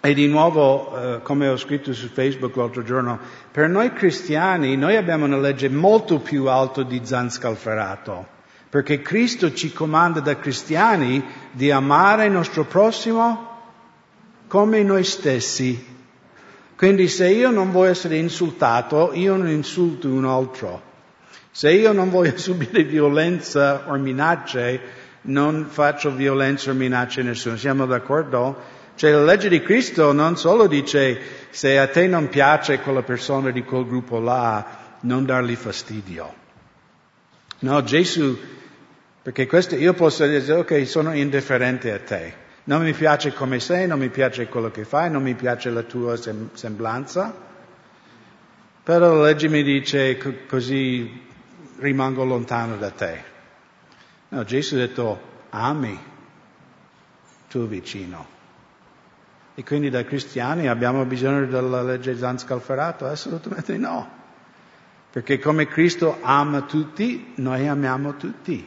E 0.04 0.14
di 0.14 0.26
nuovo, 0.26 0.99
eh, 0.99 1.23
come 1.23 1.47
ho 1.47 1.56
scritto 1.56 1.92
su 1.92 2.09
Facebook 2.09 2.56
l'altro 2.56 2.82
giorno, 2.82 3.21
per 3.52 3.68
noi 3.68 3.92
cristiani 3.92 4.76
noi 4.76 4.97
abbiamo 4.97 5.26
una 5.26 5.38
legge 5.38 5.68
molto 5.68 6.18
più 6.18 6.47
alta 6.47 6.82
di 6.82 7.02
Zanscalferato, 7.04 8.26
perché 8.68 9.00
Cristo 9.00 9.52
ci 9.52 9.73
comanda 9.73 10.18
da 10.18 10.37
cristiani 10.37 11.25
di 11.52 11.71
amare 11.71 12.26
il 12.26 12.32
nostro 12.32 12.64
prossimo 12.64 13.61
come 14.49 14.82
noi 14.82 15.04
stessi. 15.04 15.87
Quindi 16.75 17.06
se 17.06 17.28
io 17.28 17.52
non 17.52 17.71
voglio 17.71 17.92
essere 17.92 18.16
insultato, 18.16 19.12
io 19.14 19.37
non 19.37 19.50
insulto 19.50 20.09
un 20.09 20.25
altro. 20.25 20.82
Se 21.52 21.71
io 21.71 21.92
non 21.92 22.11
voglio 22.11 22.37
subire 22.42 22.82
violenza 22.82 23.85
o 23.87 23.97
minacce, 23.99 24.80
non 25.23 25.66
faccio 25.68 26.12
violenza 26.12 26.73
o 26.73 26.75
minacce 26.75 27.21
a 27.21 27.23
nessuno. 27.23 27.56
Siamo 27.56 27.87
d'accordo? 27.87 28.80
Cioè 28.94 29.11
la 29.11 29.25
legge 29.25 29.49
di 29.49 29.61
Cristo 29.62 30.12
non 30.12 30.37
solo 30.37 30.66
dice 30.66 31.20
se 31.50 31.78
a 31.78 31.88
te 31.88 32.06
non 32.06 32.28
piace 32.28 32.80
quella 32.80 33.02
persona 33.02 33.50
di 33.50 33.62
quel 33.64 33.87
gruppo 33.87 34.20
là, 34.20 34.96
non 35.00 35.25
dargli 35.25 35.56
fastidio. 35.56 36.40
No, 37.61 37.82
Gesù, 37.82 38.38
perché 39.22 39.46
questo 39.46 39.76
io 39.76 39.92
posso 39.94 40.26
dire, 40.26 40.52
ok, 40.52 40.87
sono 40.87 41.12
indifferente 41.14 41.92
a 41.92 41.99
te. 42.00 42.34
Non 42.64 42.82
mi 42.82 42.92
piace 42.92 43.32
come 43.32 43.58
sei, 43.61 43.87
non 43.87 43.99
mi 43.99 44.08
piace 44.08 44.46
quello 44.49 44.70
che 44.70 44.84
fai, 44.84 45.11
non 45.11 45.22
mi 45.22 45.34
piace 45.34 45.70
la 45.70 45.82
tua 45.82 46.16
sem- 46.16 46.50
semblanza. 46.54 47.34
Però 48.84 49.14
la 49.14 49.22
legge 49.25 49.49
mi 49.49 49.62
dice 49.62 50.16
c- 50.16 50.46
così 50.46 51.22
rimango 51.78 52.25
lontano 52.25 52.76
da 52.76 52.90
te. 52.90 53.25
No, 54.28 54.44
Gesù 54.44 54.75
ha 54.75 54.78
detto 54.78 55.20
ami 55.50 55.99
tuo 57.49 57.66
vicino. 57.66 58.26
E 59.54 59.64
quindi 59.64 59.90
da 59.90 60.04
cristiani 60.04 60.66
abbiamo 60.68 61.04
bisogno 61.04 61.44
della 61.44 61.82
legge 61.82 62.16
Zanscalferato? 62.16 63.06
Assolutamente 63.06 63.76
no. 63.76 64.21
Perché 65.11 65.38
come 65.38 65.66
Cristo 65.66 66.18
ama 66.23 66.62
tutti, 66.62 67.32
noi 67.37 67.68
amiamo 67.68 68.16
tutti. 68.16 68.66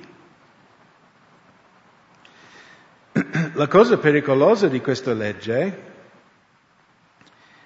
La 3.54 3.68
cosa 3.68 3.98
pericolosa 3.98 4.68
di 4.68 4.80
questa 4.80 5.14
legge 5.14 5.94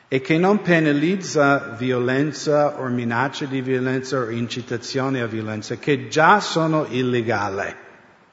è 0.08 0.22
che 0.22 0.38
non 0.38 0.62
penalizza 0.62 1.76
violenza 1.78 2.80
o 2.80 2.88
minacce 2.88 3.48
di 3.50 3.62
violenza 3.62 4.20
o 4.20 4.30
incitazione 4.30 5.20
a 5.22 5.28
violenza, 5.28 5.76
che 5.76 6.08
già 6.08 6.40
sono 6.40 6.86
illegali, 6.90 7.76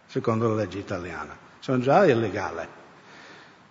secondo 0.06 0.48
la 0.48 0.54
legge 0.54 0.78
italiana. 0.78 1.36
Sono 1.58 1.80
già 1.80 2.06
illegali. 2.06 2.66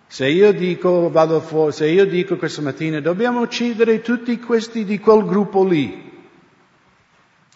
Se 0.08 0.28
io 0.28 0.52
dico, 0.52 1.10
vado 1.10 1.40
fuori, 1.40 1.72
se 1.72 1.88
io 1.88 2.06
dico 2.06 2.36
questa 2.36 2.62
mattina 2.62 3.00
dobbiamo 3.00 3.40
uccidere 3.40 4.00
tutti 4.00 4.38
questi 4.38 4.84
di 4.84 5.00
quel 5.00 5.24
gruppo 5.24 5.64
lì, 5.64 6.06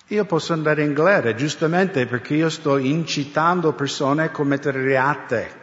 io 0.08 0.24
posso 0.24 0.52
andare 0.52 0.82
in 0.82 0.92
galera, 0.92 1.34
giustamente 1.34 2.04
perché 2.06 2.34
io 2.34 2.48
sto 2.48 2.78
incitando 2.78 3.72
persone 3.74 4.24
a 4.24 4.30
commettere 4.30 4.82
reate. 4.82 5.58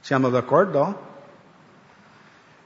Siamo 0.00 0.28
d'accordo? 0.28 1.08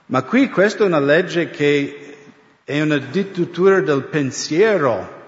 Ma 0.06 0.22
qui 0.22 0.48
questa 0.48 0.84
è 0.84 0.86
una 0.86 1.00
legge 1.00 1.50
che 1.50 2.16
è 2.64 2.80
una 2.80 2.96
dittatura 2.96 3.80
del 3.80 4.04
pensiero. 4.04 5.22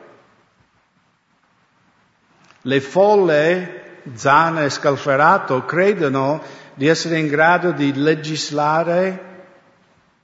Le 2.63 2.81
folle, 2.81 4.01
Zana 4.15 4.65
e 4.65 4.71
Scalferato, 4.71 5.67
credono 5.67 6.43
di 6.77 6.87
essere 6.89 7.19
in 7.19 7.27
grado 7.27 7.73
di 7.73 7.95
legislare 7.95 9.35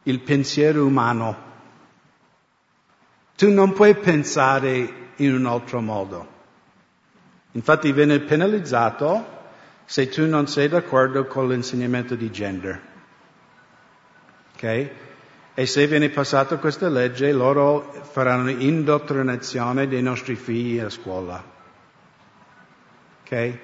il 0.02 0.20
pensiero 0.20 0.84
umano. 0.84 1.50
Tu 3.34 3.50
non 3.50 3.72
puoi 3.72 3.94
pensare 3.94 5.10
in 5.16 5.34
un 5.34 5.46
altro 5.46 5.80
modo. 5.80 6.28
Infatti 7.52 7.90
viene 7.92 8.20
penalizzato 8.20 9.40
se 9.86 10.10
tu 10.10 10.26
non 10.26 10.46
sei 10.46 10.68
d'accordo 10.68 11.24
con 11.24 11.48
l'insegnamento 11.48 12.14
di 12.14 12.30
gender. 12.30 12.82
Ok? 14.54 14.90
E 15.54 15.66
se 15.66 15.86
viene 15.86 16.10
passata 16.10 16.58
questa 16.58 16.90
legge, 16.90 17.32
loro 17.32 17.94
faranno 18.10 18.50
indottrinazione 18.50 19.88
dei 19.88 20.02
nostri 20.02 20.34
figli 20.34 20.78
a 20.80 20.90
scuola. 20.90 21.42
Ok? 23.24 23.58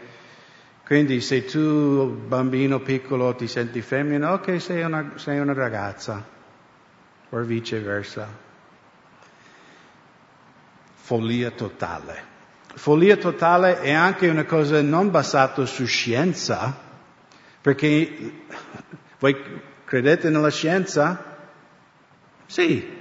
Quindi 0.88 1.20
se 1.20 1.44
tu, 1.44 2.06
bambino 2.06 2.80
piccolo, 2.80 3.34
ti 3.34 3.46
senti 3.46 3.82
femmina, 3.82 4.32
ok, 4.32 4.58
sei 4.58 4.82
una, 4.82 5.12
sei 5.16 5.38
una 5.38 5.52
ragazza, 5.52 6.26
o 7.28 7.40
viceversa. 7.42 8.26
Follia 10.94 11.50
totale. 11.50 12.24
Follia 12.74 13.18
totale 13.18 13.82
è 13.82 13.92
anche 13.92 14.30
una 14.30 14.46
cosa 14.46 14.80
non 14.80 15.10
basata 15.10 15.66
su 15.66 15.84
scienza, 15.84 16.74
perché 17.60 18.44
voi 19.18 19.36
credete 19.84 20.30
nella 20.30 20.50
scienza? 20.50 21.36
Sì. 22.46 22.96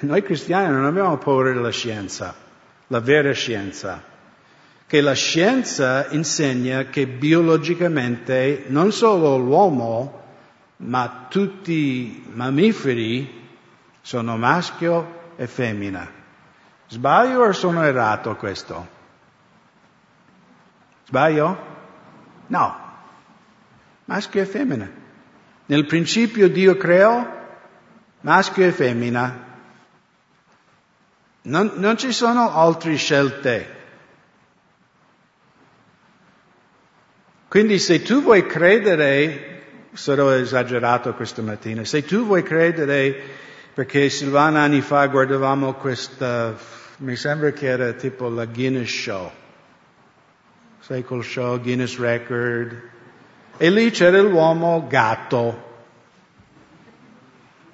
Noi 0.00 0.22
cristiani 0.22 0.70
non 0.70 0.84
abbiamo 0.84 1.16
paura 1.16 1.50
della 1.50 1.70
scienza, 1.70 2.34
la 2.88 3.00
vera 3.00 3.32
scienza 3.32 4.09
che 4.90 5.00
la 5.00 5.12
scienza 5.12 6.08
insegna 6.10 6.86
che 6.86 7.06
biologicamente 7.06 8.64
non 8.66 8.90
solo 8.90 9.36
l'uomo, 9.36 10.22
ma 10.78 11.26
tutti 11.28 11.72
i 11.72 12.24
mammiferi 12.32 13.52
sono 14.00 14.36
maschio 14.36 15.34
e 15.36 15.46
femmina. 15.46 16.10
Sbaglio 16.88 17.44
o 17.44 17.52
sono 17.52 17.84
errato 17.84 18.34
questo? 18.34 18.88
Sbaglio? 21.06 21.58
No. 22.48 22.76
Maschio 24.06 24.42
e 24.42 24.44
femmina. 24.44 24.90
Nel 25.66 25.86
principio 25.86 26.48
Dio 26.48 26.76
creò 26.76 27.24
maschio 28.22 28.66
e 28.66 28.72
femmina. 28.72 29.44
Non, 31.42 31.74
non 31.76 31.96
ci 31.96 32.10
sono 32.10 32.52
altre 32.52 32.96
scelte. 32.96 33.78
Quindi 37.50 37.80
se 37.80 38.00
tu 38.00 38.22
vuoi 38.22 38.46
credere, 38.46 39.62
sarò 39.94 40.30
esagerato 40.30 41.14
questa 41.14 41.42
mattina, 41.42 41.84
se 41.84 42.04
tu 42.04 42.24
vuoi 42.24 42.44
credere, 42.44 43.12
perché 43.74 44.08
Silvana 44.08 44.60
anni 44.60 44.82
fa 44.82 45.04
guardavamo 45.08 45.74
questa, 45.74 46.54
mi 46.98 47.16
sembra 47.16 47.50
che 47.50 47.66
era 47.66 47.92
tipo 47.94 48.28
la 48.28 48.44
Guinness 48.44 48.88
Show, 48.88 49.32
sai 50.78 51.02
quel 51.02 51.24
show 51.24 51.58
Guinness 51.58 51.98
Record, 51.98 52.82
e 53.56 53.70
lì 53.70 53.90
c'era 53.90 54.22
l'uomo 54.22 54.86
gatto, 54.88 55.64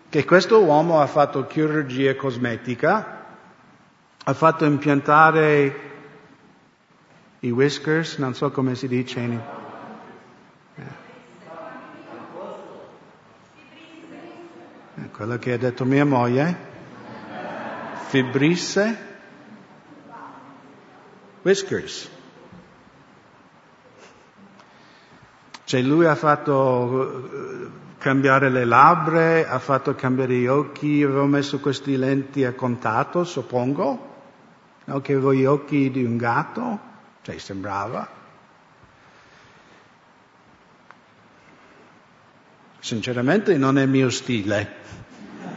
che 0.08 0.24
questo 0.24 0.64
uomo 0.64 1.02
ha 1.02 1.06
fatto 1.06 1.46
chirurgia 1.46 2.16
cosmetica, 2.16 3.26
ha 4.24 4.32
fatto 4.32 4.64
impiantare 4.64 5.80
i 7.40 7.50
whiskers, 7.50 8.16
non 8.16 8.32
so 8.32 8.50
come 8.50 8.74
si 8.74 8.88
dice 8.88 9.20
in 9.20 9.38
quello 15.16 15.38
che 15.38 15.54
ha 15.54 15.56
detto 15.56 15.86
mia 15.86 16.04
moglie, 16.04 16.54
fibrisse, 18.08 18.98
whiskers. 21.40 22.10
Cioè 25.64 25.80
lui 25.80 26.04
ha 26.04 26.14
fatto 26.14 27.30
eh, 27.32 27.68
cambiare 27.96 28.50
le 28.50 28.66
labbra, 28.66 29.48
ha 29.48 29.58
fatto 29.58 29.94
cambiare 29.94 30.34
gli 30.34 30.46
occhi, 30.46 31.02
avevo 31.02 31.24
messo 31.24 31.60
questi 31.60 31.96
lenti 31.96 32.44
a 32.44 32.52
contatto, 32.52 33.24
suppongo, 33.24 34.14
no? 34.84 35.00
che 35.00 35.14
avevo 35.14 35.32
gli 35.32 35.46
occhi 35.46 35.90
di 35.90 36.04
un 36.04 36.18
gatto, 36.18 36.78
cioè 37.22 37.38
sembrava. 37.38 38.06
Sinceramente 42.80 43.56
non 43.56 43.78
è 43.78 43.86
mio 43.86 44.10
stile. 44.10 45.05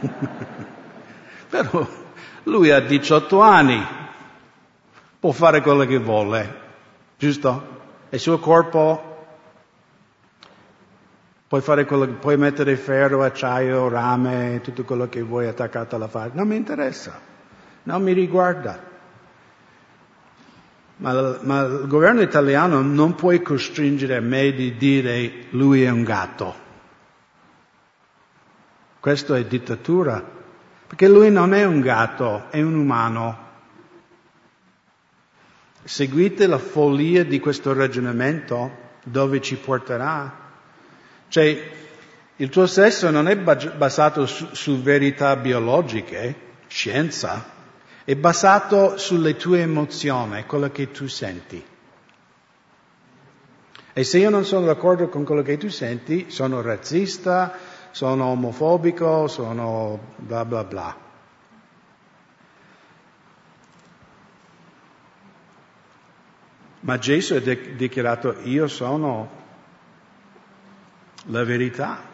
Però 1.50 1.88
lui 2.44 2.70
ha 2.70 2.80
18 2.80 3.40
anni, 3.40 3.84
può 5.18 5.32
fare 5.32 5.60
quello 5.60 5.84
che 5.84 5.98
vuole, 5.98 6.54
giusto? 7.18 7.78
E 8.08 8.16
il 8.16 8.20
suo 8.20 8.38
corpo 8.38 9.10
puoi 11.50 11.62
fare 11.62 11.84
quello 11.84 12.06
puoi 12.06 12.36
mettere 12.36 12.76
ferro, 12.76 13.24
acciaio, 13.24 13.88
rame, 13.88 14.60
tutto 14.62 14.84
quello 14.84 15.08
che 15.08 15.20
vuoi 15.20 15.48
attaccato 15.48 15.96
alla 15.96 16.06
faccia. 16.06 16.34
Non 16.34 16.46
mi 16.46 16.56
interessa, 16.56 17.18
non 17.82 18.02
mi 18.02 18.12
riguarda. 18.12 18.88
Ma, 20.98 21.38
ma 21.40 21.60
il 21.62 21.86
governo 21.88 22.20
italiano 22.20 22.82
non 22.82 23.14
può 23.14 23.32
costringere 23.42 24.20
me 24.20 24.52
di 24.52 24.76
dire 24.76 25.46
lui 25.50 25.82
è 25.82 25.90
un 25.90 26.04
gatto. 26.04 26.68
Questo 29.00 29.34
è 29.34 29.44
dittatura, 29.46 30.22
perché 30.86 31.08
lui 31.08 31.30
non 31.30 31.54
è 31.54 31.64
un 31.64 31.80
gatto, 31.80 32.50
è 32.50 32.60
un 32.60 32.74
umano. 32.74 33.48
Seguite 35.82 36.46
la 36.46 36.58
follia 36.58 37.24
di 37.24 37.40
questo 37.40 37.72
ragionamento 37.72 38.88
dove 39.02 39.40
ci 39.40 39.56
porterà. 39.56 40.30
Cioè, 41.28 41.70
il 42.36 42.48
tuo 42.50 42.66
sesso 42.66 43.10
non 43.10 43.26
è 43.26 43.36
basato 43.38 44.26
su, 44.26 44.48
su 44.52 44.82
verità 44.82 45.34
biologiche, 45.36 46.34
scienza, 46.66 47.52
è 48.04 48.14
basato 48.16 48.98
sulle 48.98 49.36
tue 49.36 49.60
emozioni, 49.60 50.44
quello 50.44 50.70
che 50.70 50.90
tu 50.90 51.06
senti. 51.06 51.64
E 53.92 54.04
se 54.04 54.18
io 54.18 54.30
non 54.30 54.44
sono 54.44 54.66
d'accordo 54.66 55.08
con 55.08 55.24
quello 55.24 55.42
che 55.42 55.56
tu 55.56 55.68
senti, 55.68 56.26
sono 56.28 56.60
razzista, 56.60 57.52
sono 57.90 58.26
omofobico, 58.26 59.26
sono 59.28 59.98
bla 60.16 60.44
bla 60.44 60.64
bla. 60.64 60.96
Ma 66.80 66.98
Gesù 66.98 67.34
ha 67.34 67.40
dichiarato 67.40 68.36
io 68.44 68.66
sono 68.66 69.38
la 71.26 71.44
verità. 71.44 72.08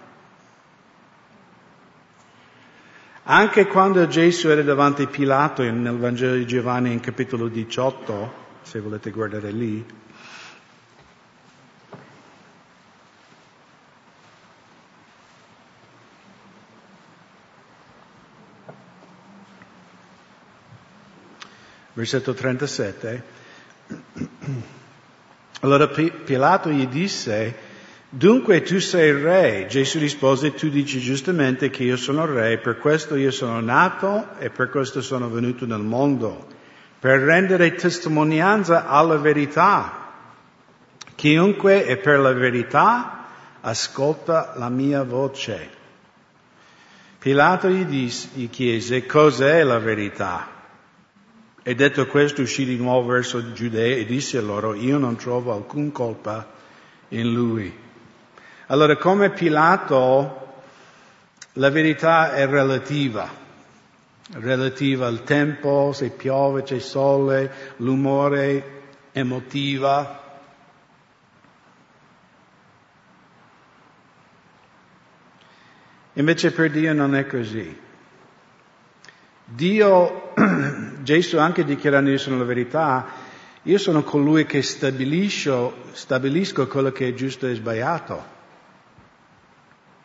Anche 3.29 3.67
quando 3.67 4.07
Gesù 4.07 4.49
era 4.49 4.63
davanti 4.63 5.03
a 5.03 5.07
Pilato 5.09 5.63
nel 5.63 5.97
Vangelo 5.97 6.35
di 6.35 6.47
Giovanni 6.47 6.93
in 6.93 7.01
capitolo 7.01 7.49
18, 7.49 8.45
se 8.63 8.81
volete 8.81 9.11
guardare 9.11 9.51
lì, 9.51 9.85
versetto 21.97 22.35
37. 22.35 23.23
Allora 25.61 25.89
Pilato 25.89 26.69
gli 26.69 26.87
disse, 26.87 27.57
Dunque 28.11 28.61
tu 28.61 28.79
sei 28.81 29.13
re. 29.13 29.67
Gesù 29.67 29.99
rispose, 29.99 30.53
tu 30.53 30.69
dici 30.69 31.01
giustamente 31.01 31.71
che 31.71 31.85
io 31.85 31.97
sono 31.97 32.27
re, 32.27 32.59
per 32.59 32.79
questo 32.79 33.17
io 33.17 33.31
sono 33.31 33.61
nato 33.61 34.39
e 34.39 34.51
per 34.51 34.69
questo 34.69 35.01
sono 35.01 35.31
venuto 35.31 35.65
nel 35.65 35.81
mondo, 35.81 36.47
per 37.01 37.21
rendere 37.21 37.75
testimonianza 37.75 38.87
alla 38.87 39.17
verità. 39.17 40.13
Chiunque 41.15 41.87
è 41.87 41.97
per 41.97 42.19
la 42.19 42.33
verità 42.33 43.25
ascolta 43.63 44.53
la 44.57 44.69
mia 44.69 45.03
voce. 45.03 45.71
Pilato 47.19 47.69
gli, 47.69 47.87
disse, 47.87 48.29
gli 48.35 48.51
chiese, 48.51 49.07
cos'è 49.07 49.63
la 49.63 49.79
verità? 49.79 50.56
E 51.69 51.75
detto 51.75 52.07
questo 52.07 52.43
uscì 52.43 52.65
di 52.65 52.77
nuovo 52.77 53.09
verso 53.09 53.39
i 53.39 53.53
giudei 53.53 53.99
e 53.99 54.05
disse 54.05 54.41
loro, 54.41 54.73
io 54.73 54.99
non 54.99 55.17
trovo 55.17 55.53
alcun 55.53 55.91
colpa 55.91 56.49
in 57.09 57.33
lui. 57.33 57.77
Allora, 58.67 58.97
come 58.97 59.31
Pilato, 59.31 60.63
la 61.55 61.69
verità 61.71 62.35
è 62.35 62.47
relativa, 62.47 63.29
relativa 64.35 65.09
al 65.09 65.25
tempo, 65.25 65.91
se 65.93 66.11
piove, 66.11 66.63
c'è 66.63 66.79
sole, 66.79 67.75
l'umore 67.79 68.83
emotiva. 69.11 70.39
Invece 76.13 76.53
per 76.53 76.71
Dio 76.71 76.93
non 76.93 77.17
è 77.17 77.27
così. 77.27 77.86
Dio, 79.49 80.33
Gesù 81.03 81.39
anche 81.39 81.65
dichiarando 81.65 82.11
io 82.11 82.19
sono 82.19 82.39
la 82.39 82.45
verità, 82.45 83.07
io 83.63 83.79
sono 83.79 84.03
colui 84.03 84.45
che 84.45 84.61
stabilisco, 84.61 85.73
quello 86.69 86.91
che 86.91 87.09
è 87.09 87.15
giusto 87.15 87.47
e 87.47 87.55
sbagliato. 87.55 88.35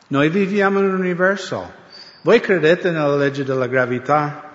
Noi 0.07 0.29
viviamo 0.29 0.79
in 0.79 0.85
un 0.85 0.99
universo. 0.99 1.73
Voi 2.21 2.39
credete 2.39 2.91
nella 2.91 3.15
legge 3.15 3.43
della 3.43 3.65
gravità? 3.65 4.49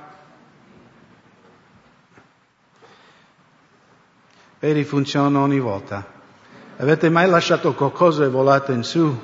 Vedi, 4.60 4.84
funziona 4.84 5.40
ogni 5.40 5.58
volta. 5.58 6.06
Avete 6.76 7.10
mai 7.10 7.28
lasciato 7.28 7.74
qualcosa 7.74 8.24
e 8.24 8.28
volato 8.28 8.70
in 8.72 8.84
su? 8.84 9.18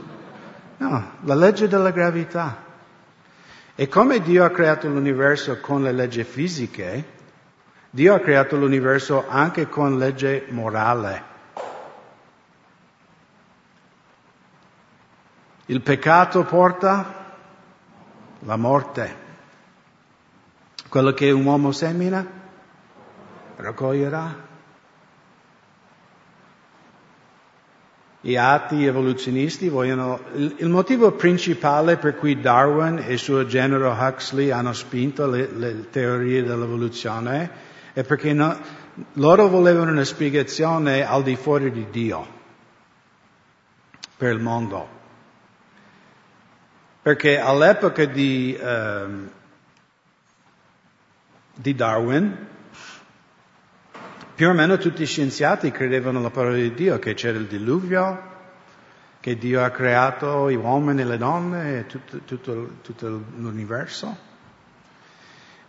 No, 0.78 1.12
la 1.20 1.34
legge 1.34 1.68
della 1.68 1.90
gravità. 1.90 2.70
E 3.74 3.88
come 3.88 4.20
Dio 4.20 4.44
ha 4.44 4.50
creato 4.50 4.88
l'universo 4.88 5.58
con 5.60 5.82
le 5.82 5.92
leggi 5.92 6.24
fisiche, 6.24 7.04
Dio 7.90 8.14
ha 8.14 8.20
creato 8.20 8.56
l'universo 8.56 9.26
anche 9.28 9.68
con 9.68 9.98
legge 9.98 10.46
morale. 10.50 11.30
Il 15.66 15.80
peccato 15.80 16.44
porta 16.44 17.36
la 18.40 18.56
morte. 18.56 19.16
Quello 20.88 21.12
che 21.12 21.30
un 21.30 21.44
uomo 21.44 21.72
semina 21.72 22.26
raccoglierà. 23.56 24.51
I 28.24 28.36
atti 28.36 28.84
evoluzionisti 28.84 29.68
vogliono... 29.68 30.20
Il, 30.34 30.68
motivo 30.68 31.12
principale 31.12 31.96
per 31.96 32.16
cui 32.16 32.40
Darwin 32.40 32.98
e 32.98 33.14
il 33.14 33.18
suo 33.18 33.46
genero 33.46 33.90
Huxley 33.90 34.50
hanno 34.50 34.72
spinto 34.72 35.26
le, 35.26 35.48
le 35.52 35.90
teorie 35.90 36.44
dell'evoluzione 36.44 37.50
è 37.92 38.04
perché 38.04 38.32
no, 38.32 38.56
loro 39.14 39.48
volevano 39.48 39.90
una 39.90 40.04
spiegazione 40.04 41.04
al 41.04 41.22
di 41.22 41.36
fuori 41.36 41.70
di 41.72 41.86
Dio 41.90 42.40
per 44.16 44.32
il 44.32 44.40
mondo. 44.40 45.00
Perché 47.02 47.40
all'epoca 47.40 48.04
di, 48.04 48.56
um, 48.62 49.28
di 51.54 51.74
Darwin, 51.74 52.50
più 54.34 54.48
o 54.48 54.52
meno 54.52 54.78
tutti 54.78 55.02
gli 55.02 55.06
scienziati 55.06 55.70
credevano 55.70 56.18
alla 56.18 56.30
parola 56.30 56.56
di 56.56 56.74
Dio, 56.74 56.98
che 56.98 57.14
c'era 57.14 57.38
il 57.38 57.46
diluvio, 57.46 58.30
che 59.20 59.36
Dio 59.36 59.62
ha 59.62 59.70
creato 59.70 60.50
gli 60.50 60.56
uomini 60.56 61.02
e 61.02 61.04
le 61.04 61.18
donne 61.18 61.78
e 61.78 61.86
tutto, 61.86 62.18
tutto, 62.24 62.70
tutto 62.82 63.24
l'universo. 63.36 64.30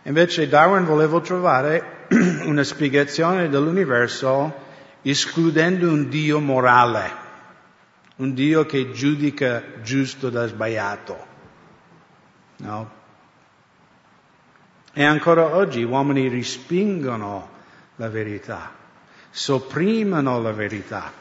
Invece 0.02 0.48
Darwin 0.48 0.84
voleva 0.84 1.20
trovare 1.20 2.06
una 2.44 2.62
spiegazione 2.62 3.48
dell'universo 3.48 4.62
escludendo 5.02 5.88
un 5.90 6.08
Dio 6.08 6.40
morale 6.40 7.22
un 8.16 8.32
Dio 8.34 8.64
che 8.64 8.92
giudica 8.92 9.80
giusto 9.82 10.30
da 10.30 10.46
sbagliato. 10.46 11.26
No? 12.58 12.90
E 14.92 15.04
ancora 15.04 15.56
oggi 15.56 15.80
gli 15.80 15.84
uomini 15.84 16.28
respingono 16.28 17.53
la 17.96 18.08
verità, 18.08 18.72
sopprimono 19.30 20.40
la 20.40 20.52
verità. 20.52 21.12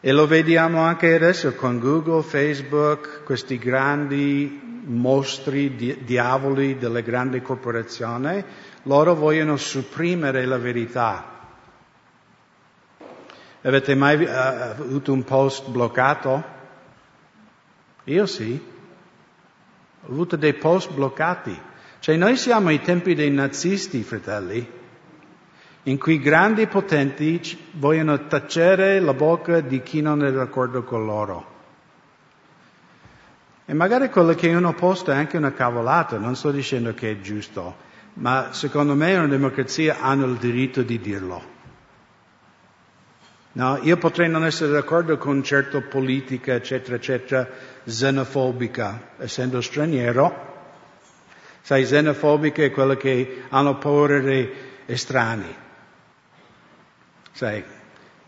E 0.00 0.12
lo 0.12 0.26
vediamo 0.26 0.80
anche 0.80 1.14
adesso 1.14 1.54
con 1.54 1.78
Google, 1.78 2.22
Facebook, 2.22 3.22
questi 3.24 3.56
grandi 3.56 4.80
mostri, 4.84 5.76
di, 5.76 6.02
diavoli 6.04 6.76
delle 6.76 7.02
grandi 7.02 7.40
corporazioni, 7.40 8.44
loro 8.84 9.14
vogliono 9.14 9.56
supprimere 9.56 10.44
la 10.44 10.58
verità 10.58 11.32
Avete 13.64 13.94
mai 13.94 14.20
uh, 14.20 14.28
avuto 14.28 15.12
un 15.12 15.22
post 15.22 15.68
bloccato? 15.68 16.42
Io 18.04 18.26
sì. 18.26 18.60
Ho 20.02 20.10
avuto 20.10 20.34
dei 20.34 20.54
post 20.54 20.92
bloccati. 20.92 21.56
Cioè 22.02 22.16
noi 22.16 22.36
siamo 22.36 22.66
ai 22.66 22.80
tempi 22.80 23.14
dei 23.14 23.30
nazisti, 23.30 24.02
fratelli, 24.02 24.68
in 25.84 25.98
cui 25.98 26.18
grandi 26.18 26.66
potenti 26.66 27.56
vogliono 27.74 28.26
tacere 28.26 28.98
la 28.98 29.14
bocca 29.14 29.60
di 29.60 29.82
chi 29.82 30.00
non 30.00 30.24
è 30.24 30.32
d'accordo 30.32 30.82
con 30.82 31.06
loro. 31.06 31.46
E 33.64 33.72
magari 33.72 34.10
quello 34.10 34.34
che 34.34 34.52
uno 34.52 34.74
posta 34.74 35.12
è 35.12 35.16
anche 35.16 35.36
una 35.36 35.52
cavolata, 35.52 36.18
non 36.18 36.34
sto 36.34 36.50
dicendo 36.50 36.92
che 36.92 37.12
è 37.12 37.20
giusto, 37.20 37.76
ma 38.14 38.48
secondo 38.50 38.96
me 38.96 39.14
una 39.14 39.28
democrazia 39.28 40.00
hanno 40.00 40.26
il 40.26 40.38
diritto 40.38 40.82
di 40.82 40.98
dirlo. 40.98 41.50
No, 43.52 43.78
io 43.80 43.96
potrei 43.96 44.28
non 44.28 44.44
essere 44.44 44.72
d'accordo 44.72 45.18
con 45.18 45.40
certa 45.44 45.80
politica, 45.80 46.54
eccetera, 46.54 46.96
eccetera, 46.96 47.48
xenofobica, 47.84 49.10
essendo 49.18 49.60
straniero. 49.60 50.50
Sai, 51.62 51.84
xenofobica 51.84 52.62
è 52.62 52.70
quella 52.72 52.96
che 52.96 53.44
hanno 53.48 53.78
paura 53.78 54.18
di 54.18 54.50
estranei. 54.86 55.54
Sai, 57.30 57.64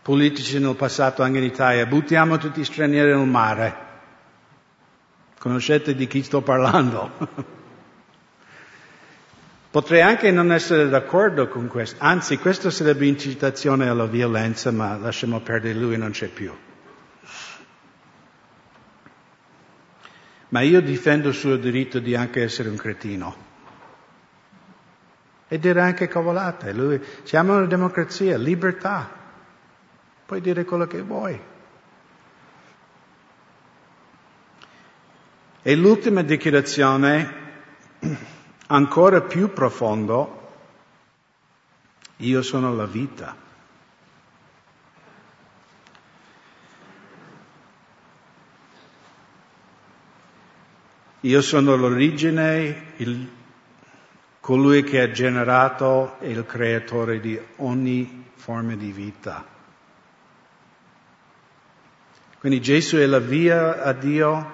politici 0.01 0.57
nel 0.57 0.75
passato 0.75 1.21
anche 1.21 1.37
in 1.39 1.43
Italia, 1.43 1.85
buttiamo 1.85 2.37
tutti 2.37 2.61
gli 2.61 2.65
stranieri 2.65 3.13
nel 3.13 3.27
mare. 3.27 3.83
Conoscete 5.37 5.93
di 5.95 6.07
chi 6.07 6.23
sto 6.23 6.41
parlando? 6.41 7.11
Potrei 9.69 10.01
anche 10.01 10.31
non 10.31 10.53
essere 10.53 10.87
d'accordo 10.87 11.49
con 11.49 11.67
questo, 11.67 11.97
anzi 11.99 12.37
questo 12.37 12.69
sarebbe 12.69 13.05
incitazione 13.05 13.89
alla 13.89 14.05
violenza, 14.05 14.71
ma 14.71 14.95
lasciamo 14.95 15.41
perdere, 15.41 15.77
lui 15.77 15.97
non 15.97 16.11
c'è 16.11 16.27
più. 16.29 16.53
Ma 20.49 20.61
io 20.61 20.81
difendo 20.81 21.29
il 21.29 21.33
suo 21.33 21.57
diritto 21.57 21.99
di 21.99 22.15
anche 22.15 22.43
essere 22.43 22.69
un 22.69 22.77
cretino. 22.77 23.35
E 25.47 25.59
dire 25.59 25.81
anche 25.81 26.07
cavolate. 26.07 26.73
Lui, 26.73 27.01
siamo 27.23 27.55
una 27.55 27.65
democrazia, 27.65 28.37
libertà. 28.37 29.09
Puoi 30.25 30.41
dire 30.41 30.65
quello 30.65 30.87
che 30.87 31.01
vuoi. 31.01 31.39
E 35.61 35.75
l'ultima 35.75 36.21
dichiarazione, 36.21 37.33
ancora 38.67 39.21
più 39.21 39.51
profondo, 39.51 40.51
io 42.17 42.41
sono 42.41 42.73
la 42.75 42.85
vita. 42.85 43.44
Io 51.25 51.41
sono 51.41 51.75
l'origine, 51.75 52.93
il, 52.97 53.27
colui 54.39 54.83
che 54.83 55.01
ha 55.01 55.09
generato 55.09 56.17
e 56.19 56.29
il 56.29 56.45
creatore 56.45 57.19
di 57.19 57.39
ogni 57.57 58.25
forma 58.35 58.75
di 58.75 58.91
vita. 58.91 59.43
Quindi 62.37 62.61
Gesù 62.61 62.97
è 62.97 63.07
la 63.07 63.17
via 63.17 63.81
a 63.81 63.91
Dio, 63.93 64.51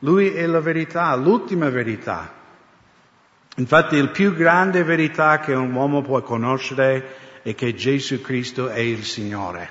Lui 0.00 0.28
è 0.28 0.44
la 0.44 0.60
verità, 0.60 1.14
l'ultima 1.16 1.70
verità. 1.70 2.30
Infatti 3.56 3.98
la 3.98 4.08
più 4.08 4.34
grande 4.34 4.84
verità 4.84 5.38
che 5.40 5.54
un 5.54 5.72
uomo 5.72 6.02
può 6.02 6.20
conoscere 6.20 7.40
è 7.42 7.54
che 7.54 7.74
Gesù 7.74 8.20
Cristo 8.20 8.68
è 8.68 8.80
il 8.80 9.04
Signore. 9.04 9.70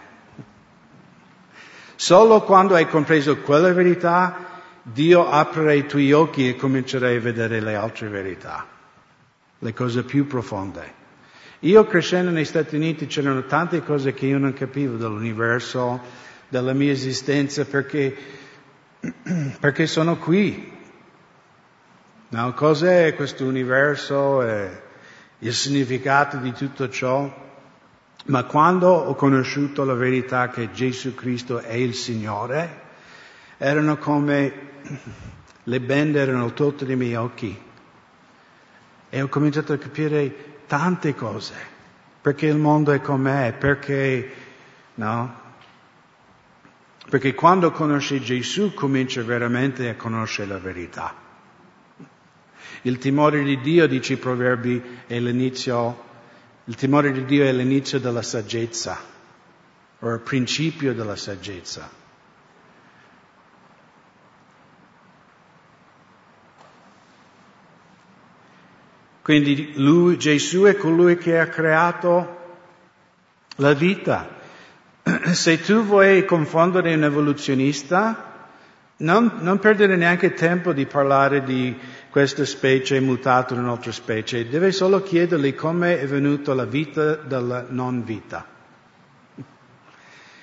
Solo 1.95 2.41
quando 2.41 2.73
hai 2.73 2.87
compreso 2.87 3.37
quella 3.37 3.71
verità 3.71 4.47
Dio 4.83 5.29
aprirà 5.29 5.73
i 5.73 5.85
tuoi 5.85 6.11
occhi 6.11 6.47
e 6.47 6.55
comincerai 6.55 7.17
a 7.17 7.21
vedere 7.21 7.59
le 7.59 7.75
altre 7.75 8.07
verità, 8.07 8.65
le 9.59 9.73
cose 9.73 10.03
più 10.03 10.25
profonde. 10.25 10.97
Io 11.63 11.85
crescendo 11.85 12.31
negli 12.31 12.45
Stati 12.45 12.77
Uniti 12.77 13.05
c'erano 13.05 13.45
tante 13.45 13.83
cose 13.83 14.13
che 14.13 14.25
io 14.25 14.37
non 14.37 14.53
capivo 14.53 14.95
dell'universo, 14.95 15.99
della 16.47 16.71
mia 16.73 16.91
esistenza, 16.91 17.65
perché, 17.65 18.15
perché 19.59 19.85
sono 19.85 20.17
qui. 20.17 20.77
No, 22.29 22.53
cos'è 22.53 23.13
questo 23.15 23.45
universo 23.45 24.41
e 24.41 24.81
il 25.39 25.53
significato 25.53 26.37
di 26.37 26.53
tutto 26.53 26.87
ciò? 26.89 27.47
Ma 28.25 28.43
quando 28.45 28.87
ho 28.87 29.15
conosciuto 29.15 29.83
la 29.83 29.95
verità 29.95 30.47
che 30.49 30.71
Gesù 30.71 31.13
Cristo 31.13 31.59
è 31.59 31.73
il 31.73 31.93
Signore, 31.93 32.87
erano 33.57 33.97
come 33.97 34.68
le 35.63 35.79
bende 35.81 36.19
erano 36.19 36.53
tutte 36.53 36.85
nei 36.85 36.95
miei 36.95 37.15
occhi 37.15 37.67
e 39.09 39.21
ho 39.21 39.27
cominciato 39.27 39.73
a 39.73 39.77
capire 39.77 40.61
tante 40.67 41.15
cose, 41.15 41.55
perché 42.21 42.45
il 42.45 42.57
mondo 42.57 42.91
è 42.91 43.01
com'è, 43.01 43.53
perché, 43.53 44.31
no? 44.95 45.37
Perché 47.09 47.33
quando 47.33 47.71
conosci 47.71 48.21
Gesù 48.21 48.73
cominci 48.75 49.19
veramente 49.21 49.89
a 49.89 49.95
conoscere 49.95 50.47
la 50.47 50.59
verità. 50.59 51.15
Il 52.83 52.99
timore 52.99 53.43
di 53.43 53.59
Dio, 53.61 53.87
dice 53.87 54.13
i 54.13 54.17
proverbi, 54.17 54.81
è 55.07 55.19
l'inizio, 55.19 56.03
il 56.65 56.75
timore 56.75 57.11
di 57.11 57.25
Dio 57.25 57.45
è 57.45 57.51
l'inizio 57.51 57.99
della 57.99 58.21
saggezza, 58.21 58.95
o 59.99 60.13
il 60.13 60.19
principio 60.19 60.93
della 60.93 61.15
saggezza. 61.15 61.98
Quindi 69.29 69.73
lui, 69.75 70.17
Gesù 70.17 70.63
è 70.63 70.75
colui 70.75 71.15
che 71.15 71.37
ha 71.37 71.45
creato 71.45 72.37
la 73.57 73.73
vita. 73.73 74.27
Se 75.33 75.61
tu 75.61 75.83
vuoi 75.83 76.25
confondere 76.25 76.95
un 76.95 77.03
evoluzionista, 77.03 78.47
non, 78.97 79.33
non 79.41 79.59
perdere 79.59 79.97
neanche 79.97 80.33
tempo 80.33 80.73
di 80.73 80.87
parlare 80.87 81.43
di 81.43 81.77
questa 82.09 82.43
specie 82.43 82.99
mutata 83.01 83.53
in 83.53 83.59
un'altra 83.59 83.91
specie, 83.91 84.49
devi 84.49 84.71
solo 84.71 85.03
chiedergli 85.03 85.53
come 85.53 85.99
è 85.99 86.07
venuta 86.07 86.55
la 86.55 86.65
vita 86.65 87.13
dalla 87.13 87.67
non 87.69 88.03
vita. 88.03 88.43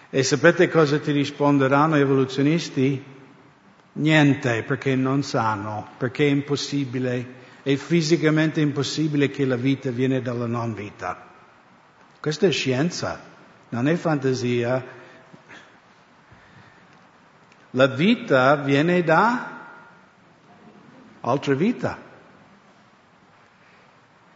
E 0.08 0.22
sapete 0.22 0.68
cosa 0.68 1.00
ti 1.00 1.10
risponderanno 1.10 1.96
gli 1.96 2.02
evoluzionisti? 2.02 3.04
Niente, 3.94 4.62
perché 4.62 4.94
non 4.94 5.24
sanno, 5.24 5.88
perché 5.98 6.24
è 6.24 6.30
impossibile 6.30 7.42
è 7.66 7.74
fisicamente 7.74 8.60
impossibile 8.60 9.28
che 9.28 9.44
la 9.44 9.56
vita 9.56 9.90
viene 9.90 10.22
dalla 10.22 10.46
non 10.46 10.72
vita. 10.72 11.20
Questa 12.20 12.46
è 12.46 12.52
scienza, 12.52 13.20
non 13.70 13.88
è 13.88 13.96
fantasia. 13.96 14.84
La 17.70 17.86
vita 17.88 18.54
viene 18.54 19.02
da 19.02 19.66
altra 21.22 21.54
vita. 21.54 21.98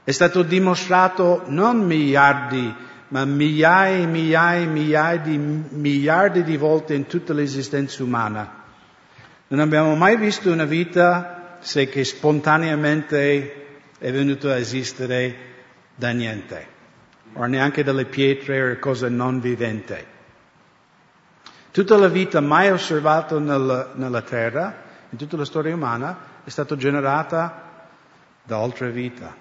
È 0.03 0.11
stato 0.11 0.43
dimostrato 0.43 1.45
non 1.47 1.87
miliardi, 1.87 2.75
ma 3.11 3.25
migliaia 3.25 3.99
e 3.99 4.07
migliaia 4.07 4.61
e 4.62 4.66
migliaia 4.66 5.19
di 5.19 5.38
miliardi 5.38 6.43
di 6.43 6.57
volte 6.57 6.95
in 6.95 7.07
tutta 7.07 7.33
l'esistenza 7.33 8.03
umana. 8.03 8.64
Non 9.47 9.61
abbiamo 9.61 9.95
mai 9.95 10.16
visto 10.16 10.51
una 10.51 10.64
vita 10.64 11.39
se 11.61 11.88
che 11.88 12.05
spontaneamente 12.05 13.66
è 13.99 14.11
venuto 14.11 14.49
a 14.49 14.57
esistere 14.57 15.49
da 15.94 16.11
niente, 16.11 16.66
o 17.35 17.44
neanche 17.44 17.85
dalle 17.85 18.07
pietre 18.07 18.73
o 18.73 18.79
cose 18.79 19.09
non 19.09 19.40
viventi. 19.40 19.96
Tutta 21.70 21.96
la 21.96 22.09
vita 22.09 22.40
mai 22.40 22.70
osservata 22.70 23.38
nella, 23.38 23.92
nella 23.94 24.23
terra, 24.23 24.83
in 25.11 25.18
tutta 25.18 25.37
la 25.37 25.44
storia 25.44 25.75
umana, 25.75 26.18
è 26.42 26.49
stata 26.49 26.77
generata 26.77 27.88
da 28.42 28.59
altre 28.59 28.90
vita. 28.90 29.37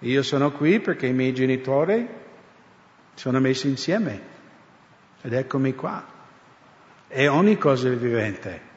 Io 0.00 0.22
sono 0.22 0.52
qui 0.52 0.80
perché 0.80 1.06
i 1.06 1.12
miei 1.12 1.34
genitori 1.34 2.08
sono 3.14 3.40
messi 3.40 3.68
insieme 3.68 4.22
ed 5.20 5.32
eccomi 5.34 5.74
qua. 5.74 6.06
E 7.08 7.28
ogni 7.28 7.58
cosa 7.58 7.90
vivente 7.90 8.68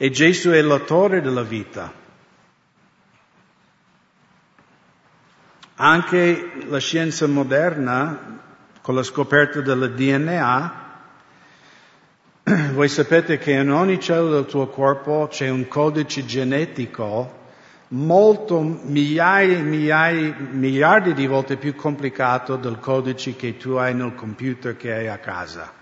E 0.00 0.10
Gesù 0.10 0.50
è 0.50 0.62
l'autore 0.62 1.20
della 1.20 1.42
vita. 1.42 1.92
Anche 5.74 6.52
la 6.68 6.78
scienza 6.78 7.26
moderna, 7.26 8.40
con 8.80 8.94
la 8.94 9.02
scoperta 9.02 9.60
del 9.60 9.92
DNA, 9.94 10.86
voi 12.74 12.88
sapete 12.88 13.38
che 13.38 13.50
in 13.50 13.72
ogni 13.72 13.98
cellula 13.98 14.36
del 14.36 14.46
tuo 14.46 14.68
corpo 14.68 15.26
c'è 15.28 15.48
un 15.48 15.66
codice 15.66 16.24
genetico 16.24 17.34
molto 17.88 18.60
migliaia, 18.60 19.58
migliaia, 19.58 20.36
miliardi 20.50 21.12
di 21.12 21.26
volte 21.26 21.56
più 21.56 21.74
complicato 21.74 22.54
del 22.54 22.78
codice 22.78 23.34
che 23.34 23.56
tu 23.56 23.72
hai 23.72 23.94
nel 23.94 24.14
computer 24.14 24.76
che 24.76 24.92
hai 24.92 25.08
a 25.08 25.18
casa. 25.18 25.72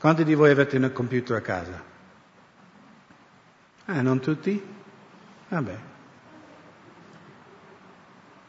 Quanti 0.00 0.24
di 0.24 0.34
voi 0.34 0.50
avete 0.50 0.78
un 0.78 0.90
computer 0.92 1.36
a 1.36 1.40
casa? 1.40 1.92
Ah, 3.86 4.00
non 4.00 4.20
tutti? 4.20 4.62
Vabbè. 5.48 5.78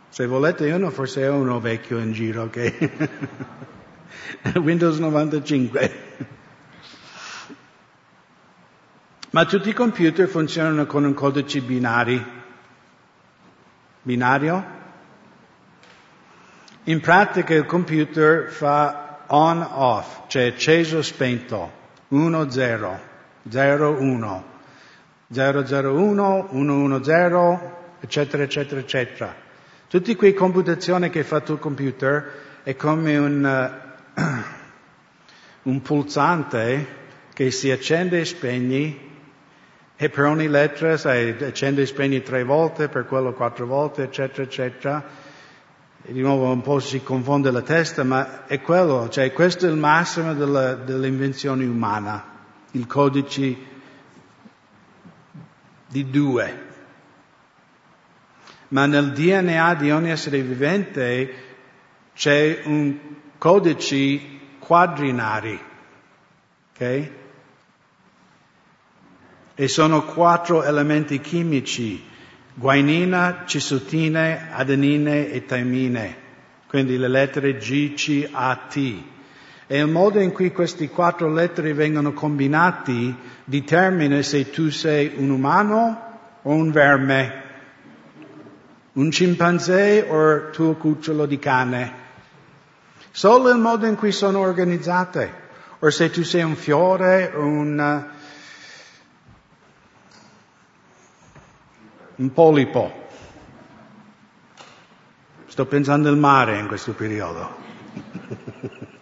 Se 0.09 0.25
volete 0.27 0.71
uno, 0.71 0.89
forse 0.91 1.23
è 1.23 1.29
uno 1.29 1.59
vecchio 1.59 1.97
in 1.97 2.13
giro 2.13 2.49
che... 2.49 2.73
Windows 4.55 4.97
95. 4.97 6.03
Ma 9.31 9.43
tutti 9.43 9.67
i 9.67 9.73
computer 9.73 10.27
funzionano 10.29 10.85
con 10.85 11.03
un 11.03 11.13
codice 11.13 11.59
binari. 11.59 12.25
Binario? 14.01 14.65
In 16.83 17.01
pratica 17.01 17.53
il 17.53 17.65
computer 17.65 18.49
fa 18.49 19.23
on-off, 19.27 20.27
cioè 20.27 20.45
acceso 20.45 21.01
spento, 21.01 21.71
1-0, 22.11 22.99
0-1. 23.49 24.53
001, 25.35 26.49
110, 26.51 27.59
eccetera, 27.99 28.43
eccetera, 28.43 28.79
eccetera. 28.79 29.35
Tutte 29.87 30.15
quelle 30.15 30.33
computazioni 30.33 31.09
che 31.09 31.23
fa 31.23 31.43
il 31.45 31.59
computer 31.59 32.31
è 32.63 32.75
come 32.75 33.17
un, 33.17 33.83
uh, 34.15 34.21
un 35.69 35.81
pulsante 35.81 37.03
che 37.33 37.51
si 37.51 37.69
accende 37.69 38.21
e 38.21 38.25
spegne 38.25 38.97
e 39.97 40.09
per 40.09 40.25
ogni 40.25 40.47
lettera 40.47 40.97
sai, 40.97 41.35
accende 41.43 41.83
e 41.83 41.85
spegne 41.85 42.21
tre 42.21 42.43
volte, 42.43 42.89
per 42.89 43.05
quello 43.05 43.33
quattro 43.33 43.65
volte, 43.65 44.03
eccetera, 44.03 44.43
eccetera. 44.43 45.03
E 46.01 46.13
di 46.13 46.21
nuovo 46.21 46.51
un 46.51 46.61
po' 46.61 46.79
si 46.79 47.01
confonde 47.01 47.51
la 47.51 47.61
testa, 47.61 48.03
ma 48.03 48.45
è 48.45 48.61
quello, 48.61 49.09
cioè 49.09 49.31
questo 49.33 49.65
è 49.65 49.69
il 49.69 49.77
massimo 49.77 50.33
della, 50.33 50.75
dell'invenzione 50.75 51.65
umana, 51.65 52.23
il 52.71 52.85
codice 52.85 53.73
di 55.95 56.09
due. 56.09 56.63
Ma 58.69 58.85
nel 58.85 59.13
DNA 59.13 59.75
di 59.75 59.91
ogni 59.91 60.11
essere 60.11 60.41
vivente 60.41 61.33
c'è 62.13 62.63
un 62.65 62.97
codice 63.37 64.19
quadrinari, 64.59 65.57
ok? 66.73 67.11
E 69.55 69.67
sono 69.69 70.03
quattro 70.03 70.63
elementi 70.63 71.21
chimici, 71.21 72.03
guainina, 72.53 73.43
cisutine, 73.45 74.51
adenine 74.51 75.31
e 75.31 75.45
timine, 75.45 76.17
quindi 76.67 76.97
le 76.97 77.07
lettere 77.07 77.55
G, 77.55 77.93
C, 77.93 78.27
A, 78.33 78.53
T. 78.67 79.03
E 79.67 79.79
il 79.79 79.87
modo 79.87 80.19
in 80.19 80.31
cui 80.31 80.51
queste 80.51 80.89
quattro 80.89 81.31
lettere 81.31 81.73
vengono 81.73 82.13
combinati 82.13 83.15
determina 83.43 84.21
se 84.21 84.49
tu 84.51 84.69
sei 84.69 85.13
un 85.15 85.29
umano 85.31 86.03
o 86.43 86.53
un 86.53 86.71
verme, 86.71 87.43
un 88.93 89.11
scimpanzé 89.11 90.05
o 90.07 90.49
tuo 90.51 90.75
cucciolo 90.75 91.25
di 91.25 91.39
cane. 91.39 92.03
Solo 93.11 93.49
il 93.49 93.57
modo 93.57 93.87
in 93.87 93.95
cui 93.95 94.11
sono 94.11 94.39
organizzate. 94.39 95.43
O 95.79 95.89
se 95.89 96.09
tu 96.09 96.23
sei 96.23 96.43
un 96.43 96.55
fiore 96.55 97.31
o 97.33 97.45
un 97.45 98.13
un 102.17 102.31
polipo. 102.31 103.03
Sto 105.47 105.65
pensando 105.65 106.09
al 106.09 106.17
mare 106.17 106.59
in 106.59 106.67
questo 106.67 106.93
periodo. 106.93 107.63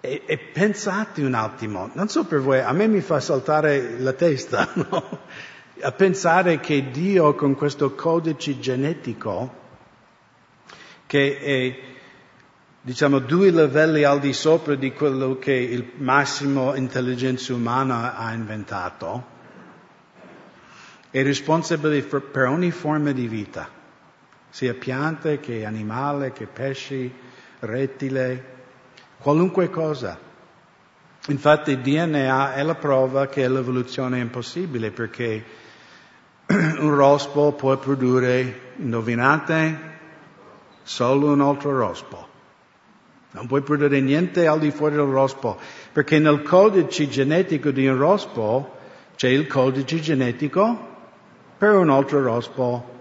e, 0.00 0.22
e, 0.24 0.38
pensate 0.38 1.22
un 1.22 1.34
attimo, 1.34 1.90
non 1.92 2.08
so 2.08 2.24
per 2.24 2.40
voi, 2.40 2.60
a 2.60 2.72
me 2.72 2.86
mi 2.86 3.00
fa 3.00 3.20
saltare 3.20 3.98
la 3.98 4.14
testa, 4.14 4.68
no? 4.74 5.18
A 5.82 5.92
pensare 5.92 6.60
che 6.60 6.90
Dio 6.90 7.34
con 7.34 7.54
questo 7.54 7.94
codice 7.94 8.58
genetico, 8.58 9.58
che 11.06 11.38
è 11.38 11.78
diciamo, 12.82 13.18
due 13.18 13.50
livelli 13.50 14.04
al 14.04 14.20
di 14.20 14.32
sopra 14.32 14.74
di 14.74 14.92
quello 14.92 15.38
che 15.38 15.52
il 15.52 15.92
massimo 15.96 16.74
intelligenza 16.74 17.52
umana 17.52 18.16
ha 18.16 18.32
inventato, 18.32 19.38
è 21.10 21.22
responsabile 21.22 22.02
per 22.02 22.46
ogni 22.46 22.70
forma 22.70 23.12
di 23.12 23.26
vita, 23.26 23.68
sia 24.48 24.74
piante 24.74 25.40
che 25.40 25.64
animale, 25.64 26.32
che 26.32 26.46
pesci, 26.46 27.12
rettile, 27.60 28.59
qualunque 29.20 29.70
cosa. 29.70 30.18
Infatti 31.26 31.72
il 31.72 31.80
DNA 31.80 32.54
è 32.54 32.62
la 32.62 32.74
prova 32.74 33.26
che 33.28 33.46
l'evoluzione 33.46 34.18
è 34.18 34.22
impossibile 34.22 34.90
perché 34.90 35.44
un 36.46 36.94
rospo 36.94 37.52
può 37.52 37.76
produrre, 37.76 38.72
indovinate, 38.76 39.78
solo 40.82 41.32
un 41.32 41.42
altro 41.42 41.76
rospo. 41.76 42.28
Non 43.32 43.46
puoi 43.46 43.60
produrre 43.62 44.00
niente 44.00 44.46
al 44.46 44.58
di 44.58 44.70
fuori 44.72 44.96
del 44.96 45.04
rospo, 45.04 45.58
perché 45.92 46.18
nel 46.18 46.42
codice 46.42 47.08
genetico 47.08 47.70
di 47.70 47.86
un 47.86 47.96
rospo 47.96 48.76
c'è 49.14 49.28
il 49.28 49.46
codice 49.46 50.00
genetico 50.00 50.88
per 51.56 51.74
un 51.74 51.90
altro 51.90 52.22
rospo. 52.22 52.98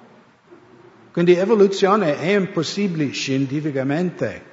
Quindi 1.12 1.34
evoluzione 1.34 2.20
è 2.20 2.36
impossibile 2.36 3.10
scientificamente. 3.12 4.49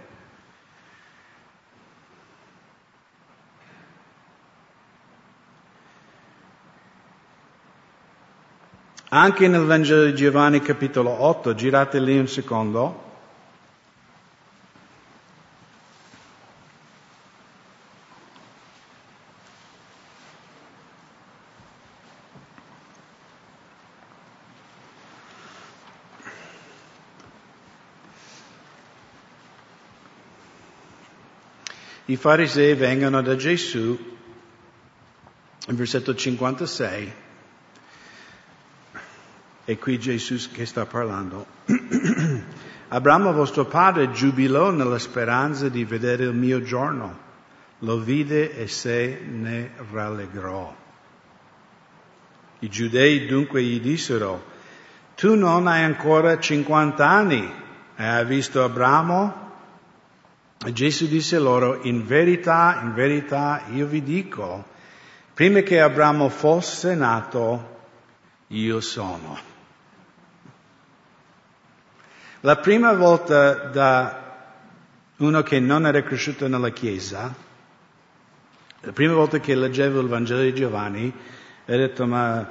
Anche 9.17 9.49
nel 9.49 9.65
Vangelo 9.65 10.05
di 10.05 10.15
Giovanni 10.15 10.61
capitolo 10.61 11.09
8, 11.09 11.55
girate 11.55 11.99
lì 12.01 12.19
un 12.19 12.29
secondo, 12.29 13.05
I 32.05 32.17
farisei 32.17 32.75
vengono 32.75 33.23
da 33.23 33.35
Gesù, 33.35 33.99
versetto 35.69 36.15
56, 36.15 37.26
e 39.67 39.79
qui 39.79 39.99
Gesù 39.99 40.51
che 40.53 40.65
sta 40.65 40.87
parlando. 40.87 41.45
Abramo 42.89 43.33
vostro 43.33 43.65
padre 43.65 44.13
giubilò 44.13 44.71
nella 44.71 45.01
speranza 45.01 45.69
di 45.69 45.85
vedere 45.85 46.23
il 46.23 46.35
mio 46.35 46.63
giorno, 46.63 47.19
lo 47.81 47.99
vide 47.99 48.57
e 48.57 48.69
se 48.69 49.21
ne 49.29 49.73
rallegrò. 49.91 50.75
I 52.61 52.69
giudei 52.69 53.27
dunque 53.27 53.61
gli 53.61 53.81
dissero, 53.81 54.45
tu 55.17 55.35
non 55.35 55.67
hai 55.67 55.83
ancora 55.83 56.39
50 56.39 57.07
anni 57.07 57.53
e 57.97 58.05
hai 58.05 58.25
visto 58.25 58.63
Abramo? 58.63 59.45
Gesù 60.73 61.09
disse 61.09 61.41
loro, 61.41 61.83
in 61.83 62.07
verità, 62.07 62.79
in 62.83 62.95
verità, 62.95 63.63
io 63.73 63.87
vi 63.87 64.03
dico, 64.03 64.65
prima 65.35 65.61
che 65.61 65.81
Abramo 65.81 66.29
fosse 66.29 66.95
nato, 66.95 67.75
io 68.49 68.81
sono. 68.81 69.55
La 72.47 72.59
prima 72.59 72.93
volta 72.93 73.55
da 73.55 74.23
uno 75.17 75.43
che 75.43 75.59
non 75.59 75.85
era 75.85 76.01
cresciuto 76.05 76.47
nella 76.47 76.69
Chiesa, 76.69 77.35
la 78.83 78.93
prima 78.93 79.15
volta 79.15 79.41
che 79.41 79.57
leggevo 79.57 79.99
il 79.99 80.07
Vangelo 80.07 80.43
di 80.43 80.55
Giovanni, 80.55 81.13
ho 81.13 81.77
detto, 81.77 82.07
ma 82.07 82.49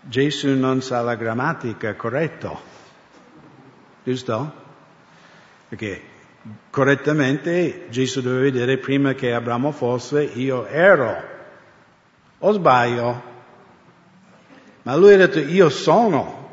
Gesù 0.00 0.48
non 0.56 0.80
sa 0.80 1.02
la 1.02 1.14
grammatica, 1.14 1.94
corretto? 1.94 2.58
Giusto? 4.02 4.52
Perché 5.68 6.02
correttamente 6.70 7.88
Gesù 7.90 8.22
doveva 8.22 8.44
vedere 8.44 8.78
prima 8.78 9.12
che 9.12 9.34
Abramo 9.34 9.72
fosse 9.72 10.22
io 10.22 10.64
ero. 10.64 11.22
O 12.38 12.52
sbaglio? 12.52 13.22
Ma 14.84 14.96
lui 14.96 15.12
ha 15.12 15.18
detto 15.18 15.38
io 15.38 15.68
sono. 15.68 16.47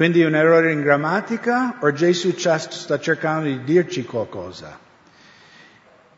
Quindi 0.00 0.24
un 0.24 0.34
errore 0.34 0.72
in 0.72 0.80
grammatica 0.80 1.76
o 1.78 1.92
Gesù 1.92 2.34
sta 2.34 2.98
cercando 2.98 3.48
di 3.48 3.64
dirci 3.64 4.02
qualcosa? 4.02 4.78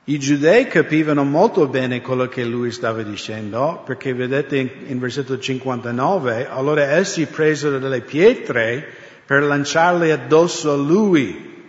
I 0.05 0.19
giudei 0.21 0.69
capivano 0.69 1.25
molto 1.25 1.67
bene 1.67 2.01
quello 2.01 2.29
che 2.29 2.45
lui 2.45 2.71
stava 2.71 3.03
dicendo, 3.03 3.83
perché 3.85 4.15
vedete 4.15 4.57
in, 4.57 4.71
in 4.87 5.01
versetto 5.01 5.37
59, 5.37 6.47
allora 6.49 6.93
essi 6.93 7.27
presero 7.27 7.81
delle 7.81 8.03
pietre 8.03 8.87
per 9.27 9.43
lanciarle 9.43 10.13
addosso 10.13 10.71
a 10.71 10.77
lui. 10.77 11.65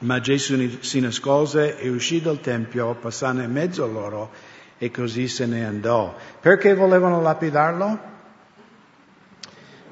Ma 0.00 0.18
Gesù 0.20 0.78
si 0.80 1.00
nascose 1.00 1.78
e 1.78 1.90
uscì 1.90 2.22
dal 2.22 2.40
Tempio, 2.40 2.94
passando 2.94 3.42
in 3.42 3.52
mezzo 3.52 3.84
a 3.84 3.86
loro 3.86 4.30
e 4.78 4.90
così 4.90 5.28
se 5.28 5.44
ne 5.44 5.66
andò. 5.66 6.16
Perché 6.40 6.72
volevano 6.72 7.20
lapidarlo? 7.20 8.14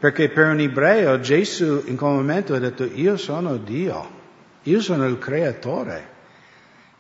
Perché 0.04 0.28
per 0.28 0.48
un 0.48 0.60
ebreo 0.60 1.18
Gesù 1.18 1.84
in 1.86 1.96
quel 1.96 2.10
momento 2.10 2.52
ha 2.52 2.58
detto 2.58 2.84
io 2.84 3.16
sono 3.16 3.56
Dio, 3.56 4.06
io 4.64 4.82
sono 4.82 5.06
il 5.06 5.18
creatore. 5.18 6.06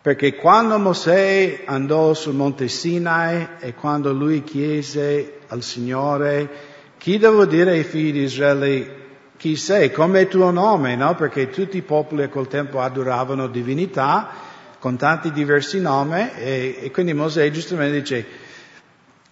Perché 0.00 0.34
quando 0.34 0.78
Mosè 0.78 1.64
andò 1.66 2.14
sul 2.14 2.34
monte 2.34 2.66
Sinai 2.68 3.46
e 3.58 3.74
quando 3.74 4.10
lui 4.14 4.42
chiese 4.42 5.40
al 5.48 5.62
Signore 5.62 6.48
chi 6.96 7.18
devo 7.18 7.44
dire 7.44 7.72
ai 7.72 7.84
figli 7.84 8.12
di 8.12 8.22
Israele 8.22 8.96
chi 9.36 9.54
sei, 9.54 9.92
come 9.92 10.22
il 10.22 10.28
tuo 10.28 10.50
nome, 10.50 10.96
no? 10.96 11.14
Perché 11.14 11.50
tutti 11.50 11.76
i 11.76 11.82
popoli 11.82 12.22
a 12.22 12.30
quel 12.30 12.48
tempo 12.48 12.80
adoravano 12.80 13.48
divinità 13.48 14.30
con 14.78 14.96
tanti 14.96 15.30
diversi 15.30 15.78
nomi 15.78 16.30
e, 16.36 16.78
e 16.80 16.90
quindi 16.90 17.12
Mosè 17.12 17.50
giustamente 17.50 18.00
dice, 18.00 18.26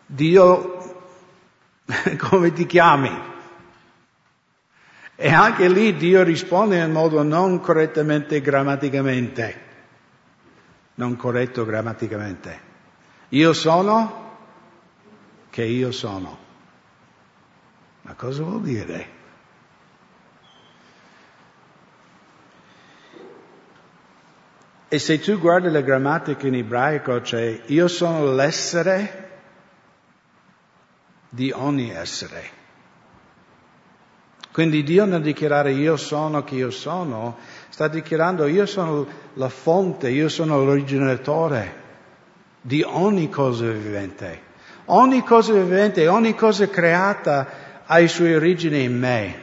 Dio, 0.04 1.06
come 2.20 2.52
ti 2.52 2.66
chiami? 2.66 3.30
E 5.24 5.32
anche 5.32 5.68
lì 5.68 5.94
Dio 5.94 6.24
risponde 6.24 6.80
in 6.80 6.90
modo 6.90 7.22
non 7.22 7.60
correttamente 7.60 8.40
grammaticamente. 8.40 9.60
Non 10.96 11.14
corretto 11.14 11.64
grammaticamente. 11.64 12.60
Io 13.28 13.52
sono 13.52 14.30
che 15.48 15.62
io 15.62 15.92
sono. 15.92 16.36
Ma 18.00 18.14
cosa 18.14 18.42
vuol 18.42 18.62
dire? 18.62 19.08
E 24.88 24.98
se 24.98 25.20
tu 25.20 25.38
guardi 25.38 25.70
la 25.70 25.82
grammatica 25.82 26.48
in 26.48 26.56
ebraico, 26.56 27.20
c'è 27.20 27.62
io 27.66 27.86
sono 27.86 28.34
l'essere 28.34 29.38
di 31.28 31.52
ogni 31.52 31.90
essere. 31.90 32.60
Quindi 34.52 34.82
Dio 34.82 35.06
nel 35.06 35.22
dichiarare 35.22 35.72
io 35.72 35.96
sono 35.96 36.44
chi 36.44 36.56
io 36.56 36.70
sono, 36.70 37.38
sta 37.70 37.88
dichiarando 37.88 38.46
io 38.46 38.66
sono 38.66 39.06
la 39.34 39.48
fonte, 39.48 40.10
io 40.10 40.28
sono 40.28 40.62
l'originatore 40.62 41.80
di 42.60 42.82
ogni 42.82 43.30
cosa 43.30 43.70
vivente. 43.70 44.50
Ogni 44.86 45.22
cosa 45.22 45.54
vivente, 45.54 46.06
ogni 46.06 46.34
cosa 46.34 46.68
creata 46.68 47.82
ha 47.86 47.98
le 47.98 48.08
sue 48.08 48.36
origini 48.36 48.82
in 48.82 48.98
me. 48.98 49.42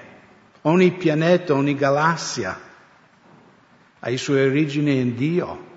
Ogni 0.61 0.91
pianeta, 0.91 1.53
ogni 1.53 1.73
galassia 1.73 2.59
ha 3.99 4.09
le 4.09 4.17
sue 4.17 4.45
origini 4.45 4.99
in 4.99 5.15
Dio. 5.15 5.67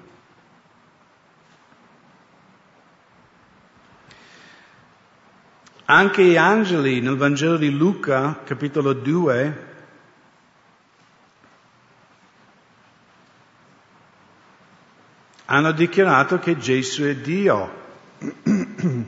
Anche 5.92 6.24
gli 6.24 6.38
angeli 6.38 7.02
nel 7.02 7.18
Vangelo 7.18 7.58
di 7.58 7.70
Luca, 7.70 8.40
capitolo 8.44 8.94
2, 8.94 9.66
hanno 15.44 15.72
dichiarato 15.72 16.38
che 16.38 16.56
Gesù 16.56 17.02
è 17.02 17.14
Dio. 17.16 17.70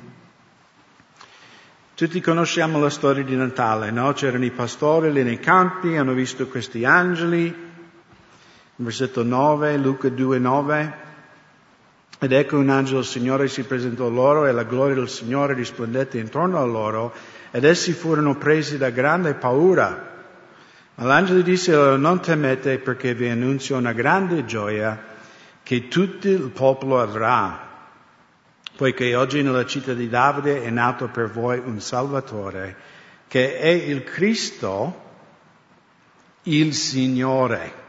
Tutti 1.95 2.21
conosciamo 2.21 2.79
la 2.79 2.91
storia 2.91 3.25
di 3.25 3.35
Natale, 3.35 3.91
no? 3.91 4.13
C'erano 4.13 4.45
i 4.45 4.51
pastori 4.51 5.11
lì 5.11 5.23
nei 5.23 5.41
campi, 5.41 5.97
hanno 5.97 6.13
visto 6.13 6.47
questi 6.49 6.85
angeli, 6.85 7.51
versetto 8.77 9.23
9, 9.23 9.79
Luca 9.79 10.11
2, 10.11 10.39
9. 10.39 11.04
Ed 12.25 12.33
ecco 12.33 12.57
un 12.57 12.71
angelo 12.71 13.01
del 13.01 13.07
Signore 13.07 13.49
si 13.49 13.65
presentò 13.65 14.09
loro 14.09 14.47
e 14.47 14.53
la 14.53 14.63
gloria 14.63 14.95
del 14.95 15.11
Signore 15.11 15.53
rispondette 15.53 16.17
intorno 16.19 16.59
a 16.59 16.65
loro 16.65 17.13
ed 17.51 17.65
essi 17.65 17.93
furono 17.93 18.39
presi 18.39 18.79
da 18.79 18.89
grande 18.89 19.35
paura. 19.35 20.25
Ma 20.95 21.05
l'angelo 21.05 21.43
disse 21.43 21.73
loro 21.73 21.99
non 21.99 22.23
temete 22.23 22.79
perché 22.79 23.13
vi 23.13 23.29
annunzio 23.29 23.77
una 23.77 23.93
grande 23.93 24.47
gioia 24.47 24.99
che 25.63 25.89
tutto 25.89 26.27
il 26.27 26.49
popolo 26.49 26.99
avrà, 26.99 27.91
poiché 28.75 29.15
oggi 29.15 29.43
nella 29.43 29.67
città 29.67 29.93
di 29.93 30.09
Davide 30.09 30.63
è 30.63 30.71
nato 30.71 31.09
per 31.09 31.31
voi 31.31 31.61
un 31.63 31.79
Salvatore, 31.79 32.75
che 33.29 33.59
è 33.59 33.69
il 33.69 34.03
Cristo, 34.03 35.03
il 36.45 36.73
Signore. 36.73 37.83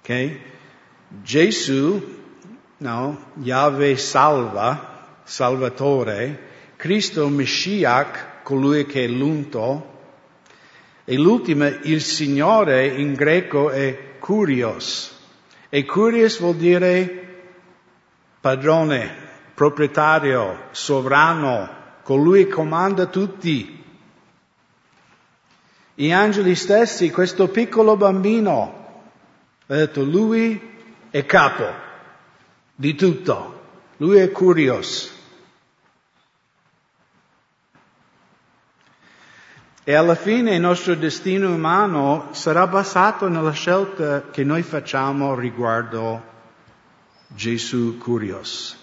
Okay? 0.00 0.50
Gesù, 1.20 2.00
no, 2.78 3.32
Yahweh 3.42 3.96
salva, 3.96 5.20
Salvatore, 5.24 6.50
Cristo 6.76 7.28
Meshiach, 7.28 8.42
colui 8.42 8.86
che 8.86 9.04
è 9.04 9.08
l'unto, 9.08 9.90
e 11.04 11.16
l'ultima, 11.16 11.68
il 11.68 12.00
Signore 12.00 12.86
in 12.86 13.14
greco 13.14 13.70
è 13.70 14.18
Curios. 14.18 15.18
E 15.68 15.84
Curios 15.84 16.38
vuol 16.38 16.56
dire 16.56 17.20
padrone, 18.40 19.14
proprietario, 19.54 20.68
sovrano, 20.70 21.68
colui 22.02 22.46
che 22.46 22.52
comanda 22.52 23.06
tutti. 23.06 23.84
Gli 25.94 26.10
angeli 26.10 26.54
stessi, 26.54 27.10
questo 27.10 27.48
piccolo 27.48 27.96
bambino, 27.96 28.80
ha 29.66 29.74
detto 29.74 30.02
lui 30.02 30.71
è 31.12 31.26
capo 31.26 31.70
di 32.74 32.94
tutto, 32.94 33.60
lui 33.98 34.16
è 34.16 34.32
curioso. 34.32 35.10
E 39.84 39.94
alla 39.94 40.14
fine 40.14 40.54
il 40.54 40.60
nostro 40.60 40.94
destino 40.94 41.52
umano 41.52 42.28
sarà 42.32 42.66
basato 42.66 43.28
nella 43.28 43.50
scelta 43.50 44.30
che 44.30 44.42
noi 44.42 44.62
facciamo 44.62 45.34
riguardo 45.34 46.22
Gesù 47.26 47.98
curioso. 47.98 48.76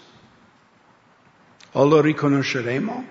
O 1.71 1.85
lo 1.85 1.99
riconosceremo 1.99 3.05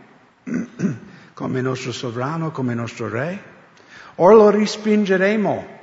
come 1.35 1.61
nostro 1.61 1.91
sovrano, 1.91 2.53
come 2.53 2.75
nostro 2.75 3.09
re, 3.09 3.43
o 4.15 4.33
lo 4.33 4.51
respingeremo 4.51 5.78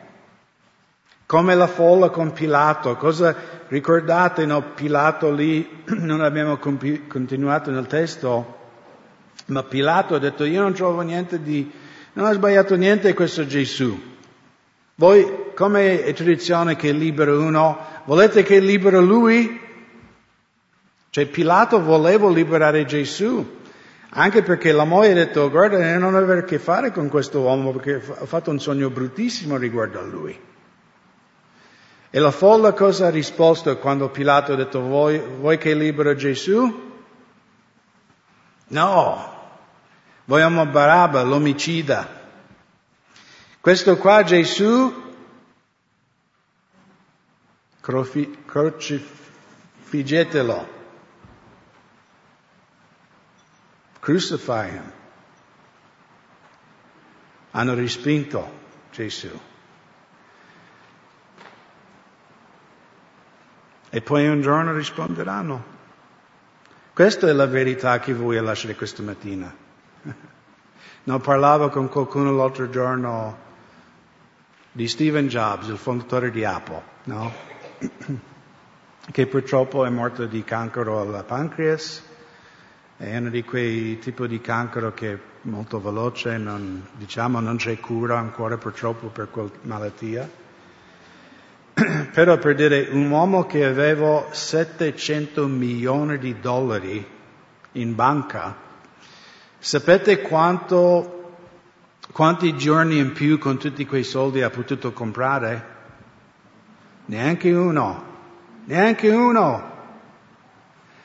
come 1.26 1.56
la 1.56 1.68
folla 1.68 2.10
con 2.10 2.34
Pilato, 2.34 2.96
cosa 2.96 3.36
ricordate, 3.68 4.46
no? 4.46 4.74
Pilato 4.74 5.32
lì, 5.32 5.84
non 5.98 6.22
abbiamo 6.22 6.58
compi- 6.58 7.08
continuato 7.08 7.72
nel 7.72 7.88
testo, 7.88 8.58
ma 9.48 9.64
Pilato 9.64 10.16
ha 10.16 10.20
detto 10.20 10.44
io 10.44 10.62
non 10.62 10.74
trovo 10.74 11.02
niente 11.02 11.42
di, 11.42 11.72
non 12.14 12.26
ha 12.26 12.34
sbagliato 12.34 12.76
niente 12.76 13.14
questo 13.14 13.46
Gesù. 13.46 14.14
Voi, 14.98 15.52
come 15.56 16.04
è 16.04 16.14
tradizione 16.14 16.76
che 16.76 16.92
libero 16.92 17.42
uno, 17.42 17.78
volete 18.06 18.44
che 18.44 18.60
libero 18.60 19.02
lui? 19.02 19.62
Cioè 21.10 21.26
Pilato 21.28 21.82
voleva 21.82 22.30
liberare 22.30 22.86
Gesù, 22.86 23.60
anche 24.10 24.44
perché 24.44 24.72
la 24.72 24.86
moglie 24.86 25.12
ha 25.12 25.16
detto 25.16 25.50
guarda 25.50 25.98
non 25.98 26.16
avere 26.16 26.42
a 26.42 26.44
che 26.44 26.60
fare 26.60 26.92
con 26.92 27.10
questo 27.10 27.40
uomo 27.42 27.72
perché 27.72 27.96
ha 27.96 28.26
fatto 28.26 28.52
un 28.52 28.60
sogno 28.60 28.90
bruttissimo 28.90 29.58
riguardo 29.58 30.00
a 30.00 30.04
lui. 30.04 30.38
E 32.16 32.20
la 32.20 32.32
folla 32.32 32.72
cosa 32.72 33.08
ha 33.08 33.10
risposto 33.10 33.78
quando 33.78 34.10
Pilato 34.10 34.54
ha 34.54 34.56
detto 34.56 34.80
vuoi, 34.80 35.20
vuoi 35.20 35.58
che 35.58 35.74
libero 35.74 36.16
Gesù? 36.16 36.94
No, 38.68 39.34
vogliamo 40.24 40.66
Barabba, 40.66 41.24
l'omicida. 41.24 42.08
Questo 43.60 43.98
qua 43.98 44.24
Gesù, 44.24 44.94
crocifiggetelo. 47.82 50.70
Crucify 54.00 54.70
him. 54.70 54.92
Hanno 57.52 57.74
respinto 57.74 58.50
Gesù. 58.90 59.38
E 63.96 64.02
poi 64.02 64.28
un 64.28 64.42
giorno 64.42 64.74
risponderanno. 64.74 65.64
Questa 66.94 67.30
è 67.30 67.32
la 67.32 67.46
verità 67.46 67.98
che 68.00 68.14
voglio 68.14 68.42
lasciare 68.42 68.76
questa 68.76 69.02
mattina. 69.02 69.54
No, 71.08 71.20
parlavo 71.20 71.70
con 71.70 71.88
qualcuno 71.88 72.32
l'altro 72.32 72.68
giorno 72.68 73.38
di 74.72 74.88
Stephen 74.88 75.28
Jobs, 75.28 75.68
il 75.68 75.78
fondatore 75.78 76.32
di 76.32 76.44
Apple, 76.44 76.82
no? 77.04 77.32
che 79.12 79.28
purtroppo 79.28 79.86
è 79.86 79.90
morto 79.90 80.26
di 80.26 80.44
cancro 80.44 81.02
alla 81.02 81.24
pancreas, 81.24 82.04
è 82.98 83.16
uno 83.18 83.30
di 83.30 83.44
quei 83.44 84.00
tipi 84.00 84.28
di 84.28 84.42
cancro 84.42 84.96
che 84.96 85.14
è 85.14 85.20
molto 85.42 85.80
veloce, 85.80 86.38
non, 86.38 86.88
diciamo 86.94 87.40
non 87.40 87.58
c'è 87.58 87.80
cura 87.80 88.18
ancora 88.18 88.58
purtroppo 88.58 89.08
per 89.10 89.30
quella 89.30 89.52
malattia. 89.62 90.28
Però 92.14 92.38
per 92.38 92.56
dire 92.56 92.88
un 92.92 93.10
uomo 93.10 93.46
che 93.46 93.66
aveva 93.66 94.28
700 94.32 95.46
milioni 95.48 96.18
di 96.18 96.40
dollari 96.40 97.06
in 97.74 97.96
banca, 97.96 98.56
sapete 99.60 100.22
quanto, 100.22 101.34
quanti 102.14 102.56
giorni 102.56 102.98
in 102.98 103.12
più 103.12 103.38
con 103.38 103.58
tutti 103.58 103.86
quei 103.86 104.04
soldi 104.04 104.42
ha 104.42 104.50
potuto 104.50 104.94
comprare? 104.94 105.74
Neanche 107.08 107.52
uno, 107.52 108.04
neanche 108.66 109.10
uno. 109.10 109.74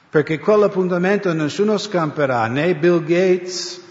Perché 0.08 0.38
quell'appuntamento 0.38 1.32
nessuno 1.32 1.78
scamperà, 1.78 2.46
né 2.46 2.76
Bill 2.76 3.00
Gates, 3.00 3.84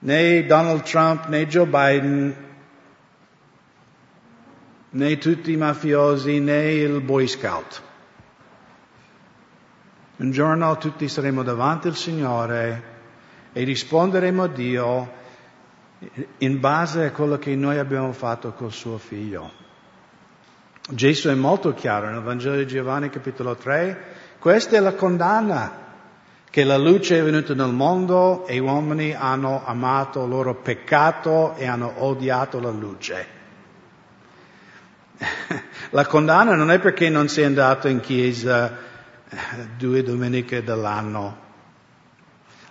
né 0.00 0.46
Donald 0.46 0.82
Trump, 0.82 1.26
né 1.26 1.46
Joe 1.46 1.66
Biden, 1.66 2.48
né 4.90 5.18
tutti 5.18 5.52
i 5.52 5.56
mafiosi 5.56 6.40
né 6.40 6.72
il 6.72 7.00
Boy 7.00 7.26
Scout. 7.26 7.82
Un 10.16 10.30
giorno 10.32 10.76
tutti 10.76 11.08
saremo 11.08 11.42
davanti 11.42 11.88
al 11.88 11.96
Signore 11.96 12.82
e 13.52 13.64
risponderemo 13.64 14.42
a 14.42 14.48
Dio 14.48 15.12
in 16.38 16.60
base 16.60 17.06
a 17.06 17.12
quello 17.12 17.38
che 17.38 17.54
noi 17.54 17.78
abbiamo 17.78 18.12
fatto 18.12 18.52
col 18.52 18.72
suo 18.72 18.98
figlio. 18.98 19.50
Gesù 20.90 21.28
è 21.28 21.34
molto 21.34 21.72
chiaro 21.72 22.10
nel 22.10 22.22
Vangelo 22.22 22.56
di 22.56 22.66
Giovanni 22.66 23.10
capitolo 23.10 23.54
3, 23.54 24.18
questa 24.38 24.76
è 24.76 24.80
la 24.80 24.94
condanna, 24.94 25.88
che 26.50 26.64
la 26.64 26.76
luce 26.76 27.18
è 27.18 27.22
venuta 27.22 27.54
nel 27.54 27.72
mondo 27.72 28.44
e 28.46 28.56
gli 28.56 28.58
uomini 28.58 29.14
hanno 29.14 29.62
amato 29.64 30.24
il 30.24 30.30
loro 30.30 30.56
peccato 30.56 31.54
e 31.54 31.66
hanno 31.66 31.92
odiato 32.02 32.58
la 32.58 32.70
luce. 32.70 33.38
La 35.90 36.06
condanna 36.06 36.54
non 36.54 36.70
è 36.70 36.78
perché 36.78 37.08
non 37.08 37.28
sei 37.28 37.44
andato 37.44 37.88
in 37.88 38.00
chiesa 38.00 38.70
eh, 39.28 39.36
due 39.76 40.02
domeniche 40.02 40.62
dell'anno. 40.62 41.48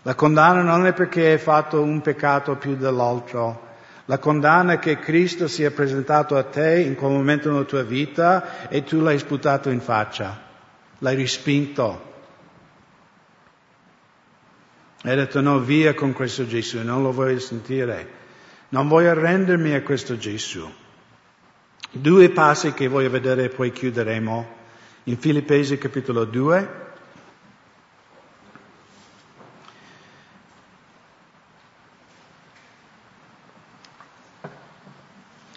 La 0.03 0.15
condanna 0.15 0.61
non 0.61 0.85
è 0.85 0.93
perché 0.93 1.31
hai 1.31 1.37
fatto 1.37 1.81
un 1.81 2.01
peccato 2.01 2.55
più 2.55 2.75
dell'altro. 2.75 3.67
La 4.05 4.17
condanna 4.17 4.73
è 4.73 4.79
che 4.79 4.97
Cristo 4.97 5.47
si 5.47 5.63
è 5.63 5.71
presentato 5.71 6.35
a 6.35 6.43
te 6.43 6.79
in 6.79 6.95
quel 6.95 7.11
momento 7.11 7.51
nella 7.51 7.65
tua 7.65 7.83
vita 7.83 8.67
e 8.67 8.83
tu 8.83 9.01
l'hai 9.01 9.19
sputato 9.19 9.69
in 9.69 9.81
faccia, 9.81 10.41
l'hai 10.99 11.15
respinto. 11.15 12.07
Hai 15.03 15.15
detto 15.15 15.41
no, 15.41 15.59
via 15.59 15.93
con 15.93 16.13
questo 16.13 16.47
Gesù, 16.47 16.81
non 16.81 17.03
lo 17.03 17.11
voglio 17.11 17.39
sentire. 17.39 18.17
Non 18.69 18.87
voglio 18.87 19.11
arrendermi 19.11 19.73
a 19.73 19.81
questo 19.81 20.17
Gesù. 20.17 20.67
Due 21.91 22.29
passi 22.29 22.73
che 22.73 22.87
voglio 22.87 23.09
vedere 23.09 23.45
e 23.45 23.49
poi 23.49 23.71
chiuderemo. 23.71 24.57
In 25.05 25.17
Filippesi 25.17 25.77
capitolo 25.77 26.25
2, 26.25 26.87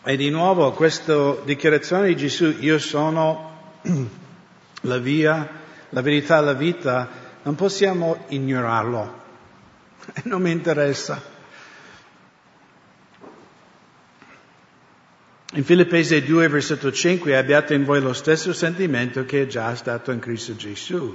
E 0.05 0.17
di 0.17 0.31
nuovo 0.31 0.73
questa 0.73 1.37
dichiarazione 1.45 2.09
di 2.09 2.17
Gesù, 2.17 2.57
io 2.59 2.81
sono 2.81 3.79
la 4.83 4.99
via, 4.99 5.49
la 5.91 6.03
verità, 6.03 6.41
la 6.41 6.55
vita, 6.55 7.09
non 7.45 7.55
possiamo 7.55 8.25
ignorarlo. 8.29 9.21
Non 10.25 10.43
mi 10.43 10.51
interessa. 10.51 11.32
In 15.55 15.65
Filippesi 15.65 16.23
2, 16.23 16.49
versetto 16.49 16.91
5, 16.91 17.37
abbiate 17.37 17.75
in 17.75 17.85
voi 17.85 18.01
lo 18.01 18.15
stesso 18.15 18.55
sentimento 18.55 19.27
che 19.27 19.43
è 19.43 19.47
già 19.47 19.75
stato 19.75 20.11
in 20.11 20.19
Cristo 20.19 20.57
Gesù, 20.57 21.15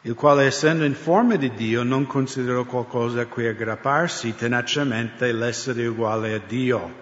il 0.00 0.14
quale 0.14 0.46
essendo 0.46 0.84
in 0.84 0.96
forma 0.96 1.36
di 1.36 1.52
Dio 1.54 1.84
non 1.84 2.08
considerò 2.08 2.64
qualcosa 2.64 3.20
a 3.20 3.26
cui 3.26 3.46
aggrapparsi 3.46 4.34
tenacemente 4.34 5.30
l'essere 5.30 5.86
uguale 5.86 6.34
a 6.34 6.40
Dio. 6.44 6.92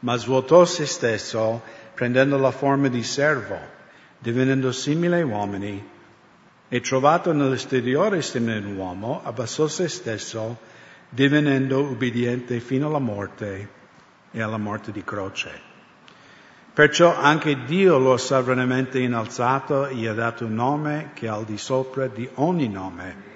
Ma 0.00 0.16
svuotò 0.16 0.66
se 0.66 0.84
stesso 0.84 1.62
prendendo 1.94 2.36
la 2.36 2.50
forma 2.50 2.88
di 2.88 3.02
servo, 3.02 3.58
divenendo 4.18 4.70
simile 4.70 5.16
ai 5.16 5.22
uomini, 5.22 5.82
e 6.68 6.80
trovato 6.80 7.32
nell'esteriore 7.32 8.20
simile 8.20 8.58
un 8.58 8.76
uomo, 8.76 9.22
abbassò 9.24 9.66
se 9.66 9.88
stesso, 9.88 10.58
divenendo 11.08 11.80
ubbidiente 11.80 12.60
fino 12.60 12.88
alla 12.88 12.98
morte 12.98 13.80
e 14.34 14.42
alla 14.42 14.58
morte 14.58 14.92
di 14.92 15.02
croce. 15.02 15.72
Perciò 16.74 17.16
anche 17.16 17.64
Dio 17.64 17.96
lo 17.96 18.12
ha 18.12 18.18
sovranamente 18.18 18.98
innalzato 18.98 19.86
e 19.86 19.94
gli 19.94 20.06
ha 20.06 20.12
dato 20.12 20.44
un 20.44 20.54
nome 20.54 21.12
che 21.14 21.24
è 21.24 21.28
al 21.30 21.44
di 21.44 21.56
sopra 21.56 22.08
di 22.08 22.28
ogni 22.34 22.68
nome 22.68 23.32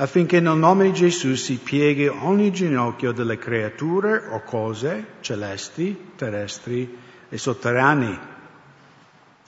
affinché 0.00 0.40
nel 0.40 0.56
nome 0.56 0.86
di 0.86 0.92
Gesù 0.94 1.34
si 1.34 1.58
pieghi 1.62 2.06
ogni 2.06 2.50
ginocchio 2.50 3.12
delle 3.12 3.36
creature 3.36 4.24
o 4.30 4.42
cose 4.42 5.04
celesti, 5.20 6.12
terrestri 6.16 6.96
e 7.28 7.36
sotterranei, 7.36 8.18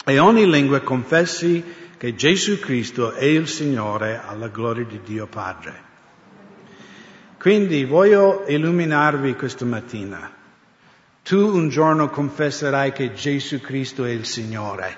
e 0.05 0.19
ogni 0.19 0.49
lingua 0.49 0.81
confessi 0.81 1.65
che 1.97 2.15
Gesù 2.15 2.59
Cristo 2.59 3.13
è 3.13 3.25
il 3.25 3.49
Signore 3.49 4.21
alla 4.23 4.49
gloria 4.49 4.85
di 4.85 5.01
Dio 5.03 5.27
Padre. 5.27 5.91
Quindi 7.39 7.85
voglio 7.85 8.45
illuminarvi 8.47 9.35
questa 9.35 9.65
mattina. 9.65 10.31
Tu 11.23 11.39
un 11.39 11.69
giorno 11.69 12.11
confesserai 12.11 12.93
che 12.93 13.13
Gesù 13.13 13.61
Cristo 13.61 14.05
è 14.05 14.11
il 14.11 14.27
Signore. 14.27 14.97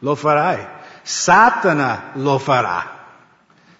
Lo 0.00 0.14
farai. 0.14 0.64
Satana 1.02 2.10
lo 2.14 2.38
farà. 2.38 2.94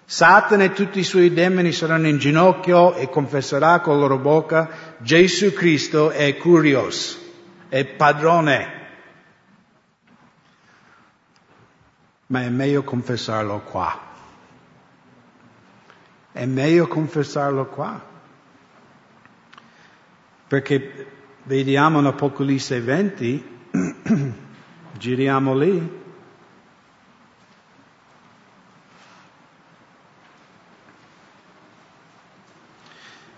Satana 0.03 0.63
e 0.63 0.71
tutti 0.71 0.99
i 0.99 1.03
suoi 1.03 1.33
demoni 1.33 1.71
saranno 1.71 2.07
in 2.07 2.17
ginocchio 2.17 2.95
e 2.95 3.09
confesserà 3.09 3.81
con 3.81 3.95
la 3.95 3.99
loro 3.99 4.17
bocca 4.17 4.95
Gesù 4.99 5.51
Cristo 5.51 6.11
è 6.11 6.37
curios, 6.37 7.19
è 7.67 7.83
padrone. 7.83 8.75
Ma 12.27 12.41
è 12.41 12.49
meglio 12.49 12.83
confessarlo 12.83 13.59
qua. 13.61 13.99
È 16.31 16.45
meglio 16.45 16.87
confessarlo 16.87 17.65
qua. 17.67 18.06
Perché 20.47 21.05
vediamo 21.43 21.99
in 21.99 22.05
Apocalisse 22.05 22.79
20, 22.79 23.43
giriamo 24.97 25.57
lì, 25.57 25.89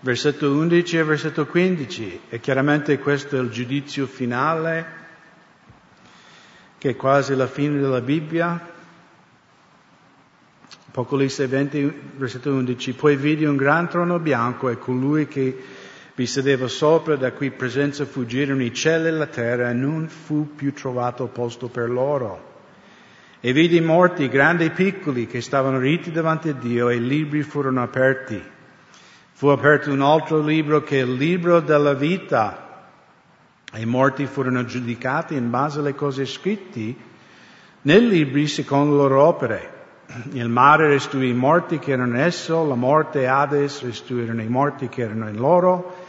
versetto 0.00 0.52
11 0.52 0.98
e 0.98 1.04
versetto 1.04 1.46
15, 1.46 2.20
e 2.28 2.40
chiaramente 2.40 2.98
questo 2.98 3.36
è 3.36 3.40
il 3.40 3.50
giudizio 3.50 4.06
finale, 4.06 4.98
che 6.78 6.90
è 6.90 6.96
quasi 6.96 7.34
la 7.34 7.46
fine 7.46 7.80
della 7.80 8.00
Bibbia. 8.00 8.68
Apocalisse 10.88 11.46
20, 11.46 12.00
versetto 12.16 12.52
11, 12.52 12.92
poi 12.94 13.16
vidi 13.16 13.44
un 13.44 13.56
gran 13.56 13.88
trono 13.88 14.18
bianco 14.18 14.68
e 14.68 14.78
colui 14.78 15.26
che 15.28 15.56
vi 16.20 16.26
sedeva 16.26 16.68
sopra, 16.68 17.16
da 17.16 17.32
cui 17.32 17.50
presenza 17.50 18.04
fuggirono 18.04 18.62
i 18.62 18.74
cieli 18.74 19.08
e 19.08 19.10
la 19.10 19.26
terra, 19.26 19.70
e 19.70 19.72
non 19.72 20.06
fu 20.06 20.54
più 20.54 20.74
trovato 20.74 21.28
posto 21.28 21.68
per 21.68 21.88
loro. 21.88 22.48
E 23.40 23.54
vidi 23.54 23.76
i 23.76 23.80
morti, 23.80 24.28
grandi 24.28 24.66
e 24.66 24.70
piccoli, 24.70 25.26
che 25.26 25.40
stavano 25.40 25.78
ritti 25.78 26.10
davanti 26.10 26.50
a 26.50 26.52
Dio, 26.52 26.90
e 26.90 26.96
i 26.96 27.06
libri 27.06 27.42
furono 27.42 27.82
aperti. 27.82 28.38
Fu 29.32 29.46
aperto 29.46 29.90
un 29.90 30.02
altro 30.02 30.42
libro 30.42 30.82
che 30.82 31.00
è 31.00 31.04
il 31.04 31.14
libro 31.14 31.60
della 31.60 31.94
vita. 31.94 32.90
I 33.76 33.86
morti 33.86 34.26
furono 34.26 34.66
giudicati 34.66 35.34
in 35.34 35.48
base 35.48 35.78
alle 35.78 35.94
cose 35.94 36.26
scritte 36.26 36.94
nei 37.80 38.06
libri 38.06 38.46
secondo 38.46 38.92
le 38.92 38.98
loro 38.98 39.24
opere. 39.24 39.78
Il 40.32 40.50
mare 40.50 40.88
restituì 40.88 41.30
i 41.30 41.32
morti 41.32 41.78
che 41.78 41.92
erano 41.92 42.14
in 42.14 42.20
esso, 42.20 42.66
la 42.66 42.74
morte 42.74 43.22
e 43.22 43.26
Hades 43.26 43.80
restituirono 43.80 44.42
i 44.42 44.48
morti 44.48 44.90
che 44.90 45.00
erano 45.00 45.26
in 45.30 45.36
loro, 45.36 45.99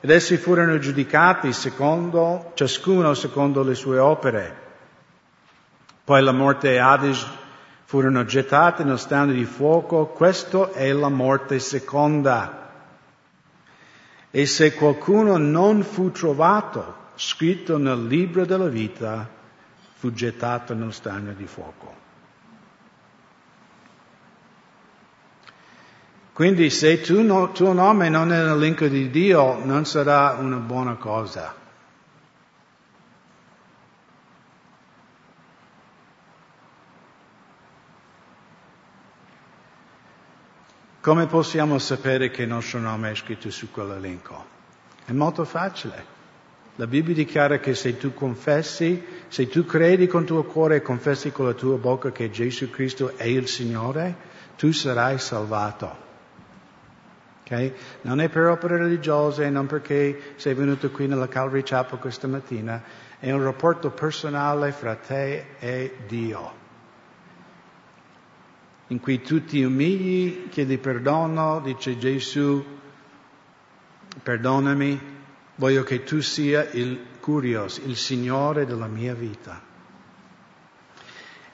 ed 0.00 0.10
essi 0.10 0.38
furono 0.38 0.78
giudicati 0.78 1.52
secondo, 1.52 2.52
ciascuno 2.54 3.12
secondo 3.14 3.62
le 3.62 3.74
sue 3.74 3.98
opere. 3.98 4.56
Poi 6.04 6.22
la 6.22 6.32
morte 6.32 6.72
e 6.72 6.78
Hades 6.78 7.26
furono 7.84 8.24
gettate 8.24 8.82
nel 8.82 8.98
stagno 8.98 9.32
di 9.32 9.44
fuoco, 9.44 10.06
questo 10.06 10.72
è 10.72 10.90
la 10.92 11.08
morte 11.08 11.58
seconda. 11.58 12.70
E 14.30 14.46
se 14.46 14.74
qualcuno 14.74 15.36
non 15.36 15.82
fu 15.82 16.10
trovato 16.10 17.08
scritto 17.16 17.76
nel 17.76 18.06
libro 18.06 18.46
della 18.46 18.68
vita, 18.68 19.28
fu 19.94 20.10
gettato 20.12 20.72
nel 20.72 20.94
stagno 20.94 21.32
di 21.32 21.46
fuoco. 21.46 21.99
Quindi 26.32 26.70
se 26.70 27.00
tu 27.00 27.22
no, 27.22 27.52
tuo 27.52 27.72
nome 27.72 28.08
non 28.08 28.32
è 28.32 28.36
nell'elenco 28.36 28.86
di 28.86 29.10
Dio, 29.10 29.64
non 29.64 29.84
sarà 29.84 30.36
una 30.38 30.56
buona 30.56 30.94
cosa. 30.94 31.54
Come 41.00 41.26
possiamo 41.26 41.78
sapere 41.78 42.30
che 42.30 42.42
il 42.42 42.48
nostro 42.48 42.78
nome 42.78 43.10
è 43.10 43.14
scritto 43.14 43.50
su 43.50 43.70
quell'elenco? 43.70 44.44
È 45.06 45.12
molto 45.12 45.44
facile. 45.46 46.18
La 46.76 46.86
Bibbia 46.86 47.14
dichiara 47.14 47.58
che 47.58 47.74
se 47.74 47.96
tu 47.96 48.12
confessi, 48.12 49.02
se 49.28 49.48
tu 49.48 49.64
credi 49.64 50.06
con 50.06 50.24
tuo 50.24 50.44
cuore 50.44 50.76
e 50.76 50.82
confessi 50.82 51.32
con 51.32 51.46
la 51.46 51.54
tua 51.54 51.76
bocca 51.76 52.12
che 52.12 52.30
Gesù 52.30 52.68
Cristo 52.68 53.16
è 53.16 53.24
il 53.24 53.48
Signore, 53.48 54.14
tu 54.56 54.72
sarai 54.72 55.18
salvato. 55.18 56.08
Okay? 57.50 57.74
Non 58.02 58.20
è 58.20 58.28
per 58.28 58.46
opere 58.46 58.76
religiose, 58.76 59.50
non 59.50 59.66
perché 59.66 60.34
sei 60.36 60.54
venuto 60.54 60.88
qui 60.90 61.08
nella 61.08 61.26
Calvary 61.26 61.62
Chapel 61.64 61.98
questa 61.98 62.28
mattina, 62.28 62.80
è 63.18 63.32
un 63.32 63.42
rapporto 63.42 63.90
personale 63.90 64.70
fra 64.70 64.94
te 64.94 65.46
e 65.58 65.96
Dio. 66.06 66.60
in 68.90 68.98
cui 68.98 69.20
tu 69.20 69.44
ti 69.44 69.62
umili, 69.62 70.48
chiedi 70.48 70.76
perdono, 70.78 71.60
dice 71.60 71.96
Gesù, 71.96 72.64
perdonami, 74.20 75.00
voglio 75.56 75.84
che 75.84 76.02
tu 76.02 76.20
sia 76.20 76.68
il 76.72 76.98
curios, 77.20 77.80
il 77.84 77.96
Signore 77.96 78.66
della 78.66 78.88
mia 78.88 79.14
vita. 79.14 79.62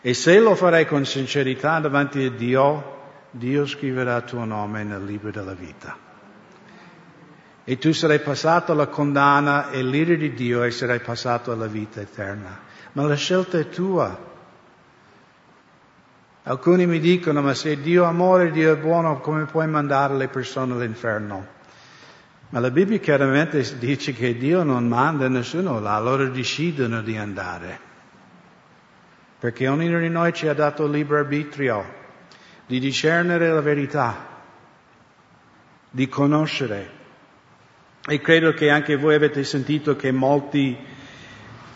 E 0.00 0.14
se 0.14 0.38
lo 0.38 0.54
farai 0.54 0.86
con 0.86 1.04
sincerità 1.04 1.78
davanti 1.78 2.24
a 2.24 2.30
Dio, 2.30 2.95
Dio 3.36 3.66
scriverà 3.66 4.16
il 4.16 4.24
tuo 4.24 4.44
nome 4.44 4.82
nel 4.82 5.04
libro 5.04 5.30
della 5.30 5.54
vita. 5.54 5.96
E 7.64 7.78
tu 7.78 7.92
sarai 7.92 8.20
passato 8.20 8.72
alla 8.72 8.86
condanna 8.86 9.70
e 9.70 9.82
l'ira 9.82 10.14
di 10.14 10.32
Dio 10.32 10.62
e 10.62 10.70
sarai 10.70 11.00
passato 11.00 11.52
alla 11.52 11.66
vita 11.66 12.00
eterna. 12.00 12.58
Ma 12.92 13.02
la 13.02 13.14
scelta 13.14 13.58
è 13.58 13.68
tua. 13.68 14.34
Alcuni 16.44 16.86
mi 16.86 17.00
dicono, 17.00 17.42
ma 17.42 17.54
se 17.54 17.80
Dio 17.80 18.04
è 18.04 18.06
amore, 18.06 18.52
Dio 18.52 18.72
è 18.72 18.76
buono, 18.76 19.20
come 19.20 19.44
puoi 19.46 19.66
mandare 19.66 20.14
le 20.14 20.28
persone 20.28 20.74
all'inferno? 20.74 21.54
Ma 22.50 22.60
la 22.60 22.70
Bibbia 22.70 22.98
chiaramente 22.98 23.78
dice 23.78 24.12
che 24.12 24.36
Dio 24.36 24.62
non 24.62 24.86
manda 24.86 25.28
nessuno 25.28 25.80
là, 25.80 25.98
loro 25.98 26.28
decidono 26.28 27.02
di 27.02 27.16
andare. 27.16 27.80
Perché 29.40 29.66
ognuno 29.66 29.98
di 29.98 30.08
noi 30.08 30.32
ci 30.32 30.46
ha 30.46 30.54
dato 30.54 30.86
libero 30.86 31.18
arbitrio 31.18 32.04
di 32.66 32.80
discernere 32.80 33.48
la 33.50 33.60
verità, 33.60 34.26
di 35.90 36.08
conoscere. 36.08 36.94
E 38.08 38.20
credo 38.20 38.52
che 38.52 38.70
anche 38.70 38.96
voi 38.96 39.14
avete 39.14 39.44
sentito 39.44 39.96
che 39.96 40.12
molti 40.12 40.76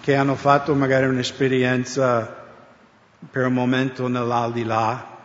che 0.00 0.16
hanno 0.16 0.34
fatto 0.34 0.74
magari 0.74 1.06
un'esperienza 1.06 2.46
per 3.30 3.46
un 3.46 3.52
momento 3.52 4.08
nell'aldilà, 4.08 5.18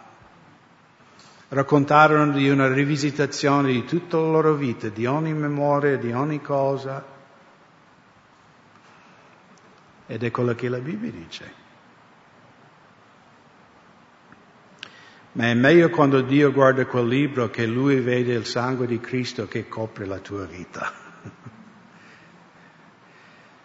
raccontarono 1.49 2.31
di 2.31 2.49
una 2.49 2.71
rivisitazione 2.71 3.71
di 3.71 3.85
tutta 3.85 4.17
la 4.17 4.27
loro 4.27 4.53
vita, 4.55 4.89
di 4.89 5.05
ogni 5.05 5.33
memoria, 5.33 5.97
di 5.97 6.11
ogni 6.11 6.41
cosa. 6.41 7.13
Ed 10.07 10.23
è 10.23 10.31
quello 10.31 10.53
che 10.53 10.69
la 10.69 10.79
Bibbia 10.79 11.11
dice. 11.11 11.64
Ma 15.35 15.47
è 15.47 15.53
meglio 15.53 15.89
quando 15.89 16.21
Dio 16.21 16.53
guarda 16.53 16.85
quel 16.85 17.07
libro 17.07 17.49
che 17.49 17.65
Lui 17.65 17.99
vede 17.99 18.33
il 18.33 18.45
sangue 18.45 18.87
di 18.87 19.01
Cristo 19.01 19.49
che 19.49 19.67
copre 19.67 20.05
la 20.05 20.19
tua 20.19 20.45
vita. 20.45 20.89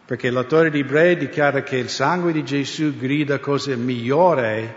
Perché 0.04 0.30
l'autore 0.30 0.70
di 0.70 0.80
Ebrei 0.80 1.16
dichiara 1.16 1.62
che 1.62 1.76
il 1.76 1.88
sangue 1.88 2.32
di 2.32 2.42
Gesù 2.42 2.96
grida 2.96 3.38
cose 3.38 3.76
migliori 3.76 4.68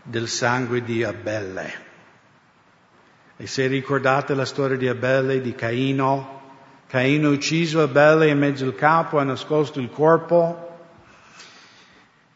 del 0.00 0.28
sangue 0.28 0.84
di 0.84 1.02
Abele. 1.02 1.84
E 3.36 3.48
se 3.48 3.66
ricordate 3.66 4.34
la 4.34 4.44
storia 4.44 4.76
di 4.76 4.86
Abele, 4.86 5.40
di 5.40 5.52
Caino, 5.52 6.42
Caino 6.86 7.30
ucciso 7.30 7.82
Abele 7.82 8.28
in 8.28 8.38
mezzo 8.38 8.66
al 8.66 8.76
campo, 8.76 9.18
ha 9.18 9.24
nascosto 9.24 9.80
il 9.80 9.90
corpo, 9.90 10.78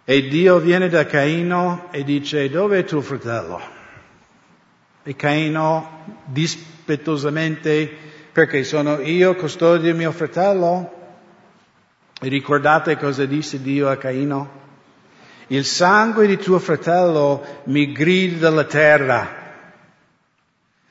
e 0.05 0.27
Dio 0.27 0.59
viene 0.59 0.89
da 0.89 1.07
Caino 1.07 1.87
e 1.93 2.03
dice, 2.03 2.51
dove 2.51 2.81
è 2.81 2.85
tuo 2.85 3.03
fratello? 3.03 3.79
E 5.03 5.17
Caino 5.17 6.05
dispettosamente, 6.27 7.91
perché 8.33 8.65
sono 8.65 9.01
io 9.01 9.35
custode 9.35 9.93
mio 9.93 10.13
fratello? 10.13 10.99
E 12.21 12.29
ricordate 12.29 12.99
cosa 12.99 13.25
disse 13.25 13.63
Dio 13.63 13.89
a 13.89 13.97
Caino? 13.97 14.59
Il 15.47 15.65
sangue 15.65 16.27
di 16.27 16.37
tuo 16.37 16.59
fratello 16.59 17.63
mi 17.65 17.93
grida 17.93 18.51
dalla 18.51 18.65
terra. 18.65 19.39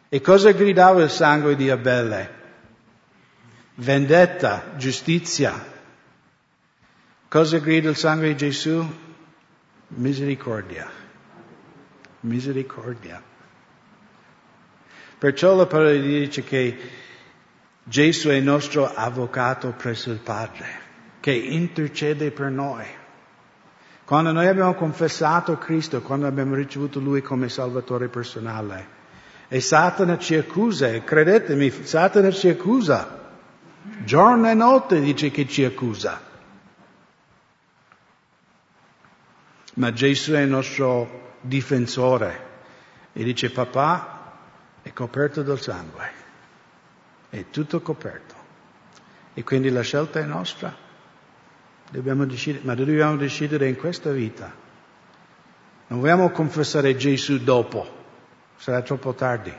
E 0.10 0.22
cosa 0.22 0.52
gridava 0.52 1.04
il 1.04 1.10
sangue 1.10 1.56
di 1.56 1.70
Abele? 1.70 2.38
Vendetta, 3.76 4.74
giustizia. 4.76 5.54
Cosa 7.30 7.60
grida 7.60 7.90
il 7.90 7.96
sangue 7.96 8.30
di 8.30 8.36
Gesù? 8.36 8.84
Misericordia. 9.90 10.90
Misericordia. 12.22 13.29
Perciò 15.20 15.54
la 15.54 15.66
parola 15.66 15.92
dice 15.92 16.44
che 16.44 16.78
Gesù 17.84 18.30
è 18.30 18.36
il 18.36 18.44
nostro 18.44 18.86
avvocato 18.86 19.74
presso 19.78 20.12
il 20.12 20.20
Padre 20.20 20.88
che 21.20 21.34
intercede 21.34 22.32
per 22.32 22.50
noi. 22.50 22.86
Quando 24.06 24.32
noi 24.32 24.48
abbiamo 24.48 24.74
confessato 24.76 25.58
Cristo, 25.58 26.02
quando 26.02 26.26
abbiamo 26.26 26.56
ricevuto 26.56 27.00
Lui 27.00 27.22
come 27.22 27.50
Salvatore 27.50 28.08
personale, 28.08 28.98
e 29.50 29.60
Satana 29.60 30.18
ci 30.18 30.36
accusa, 30.36 31.04
credetemi, 31.04 31.70
Satana 31.70 32.32
ci 32.32 32.48
accusa. 32.48 33.18
Giorno 34.04 34.50
e 34.50 34.54
notte 34.54 35.02
dice 35.02 35.32
che 35.32 35.48
ci 35.48 35.66
accusa. 35.66 36.22
Ma 39.74 39.92
Gesù 39.92 40.32
è 40.34 40.42
il 40.42 40.50
nostro 40.50 41.36
difensore 41.42 42.48
e 43.12 43.24
dice 43.24 43.50
papà 43.50 44.19
coperto 45.00 45.44
dal 45.44 45.62
sangue, 45.62 46.12
è 47.30 47.46
tutto 47.52 47.80
coperto. 47.80 48.36
E 49.34 49.44
quindi 49.46 49.70
la 49.70 49.80
scelta 49.80 50.20
è 50.20 50.26
nostra. 50.26 50.76
Dobbiamo 51.90 52.26
decidere, 52.26 52.66
ma 52.66 52.76
dobbiamo 52.76 53.16
decidere 53.16 53.70
in 53.70 53.78
questa 53.78 54.12
vita. 54.12 54.54
Non 55.88 56.02
vogliamo 56.02 56.32
confessare 56.32 56.98
Gesù 56.98 57.42
dopo, 57.42 57.88
sarà 58.58 58.82
troppo 58.82 59.14
tardi. 59.14 59.54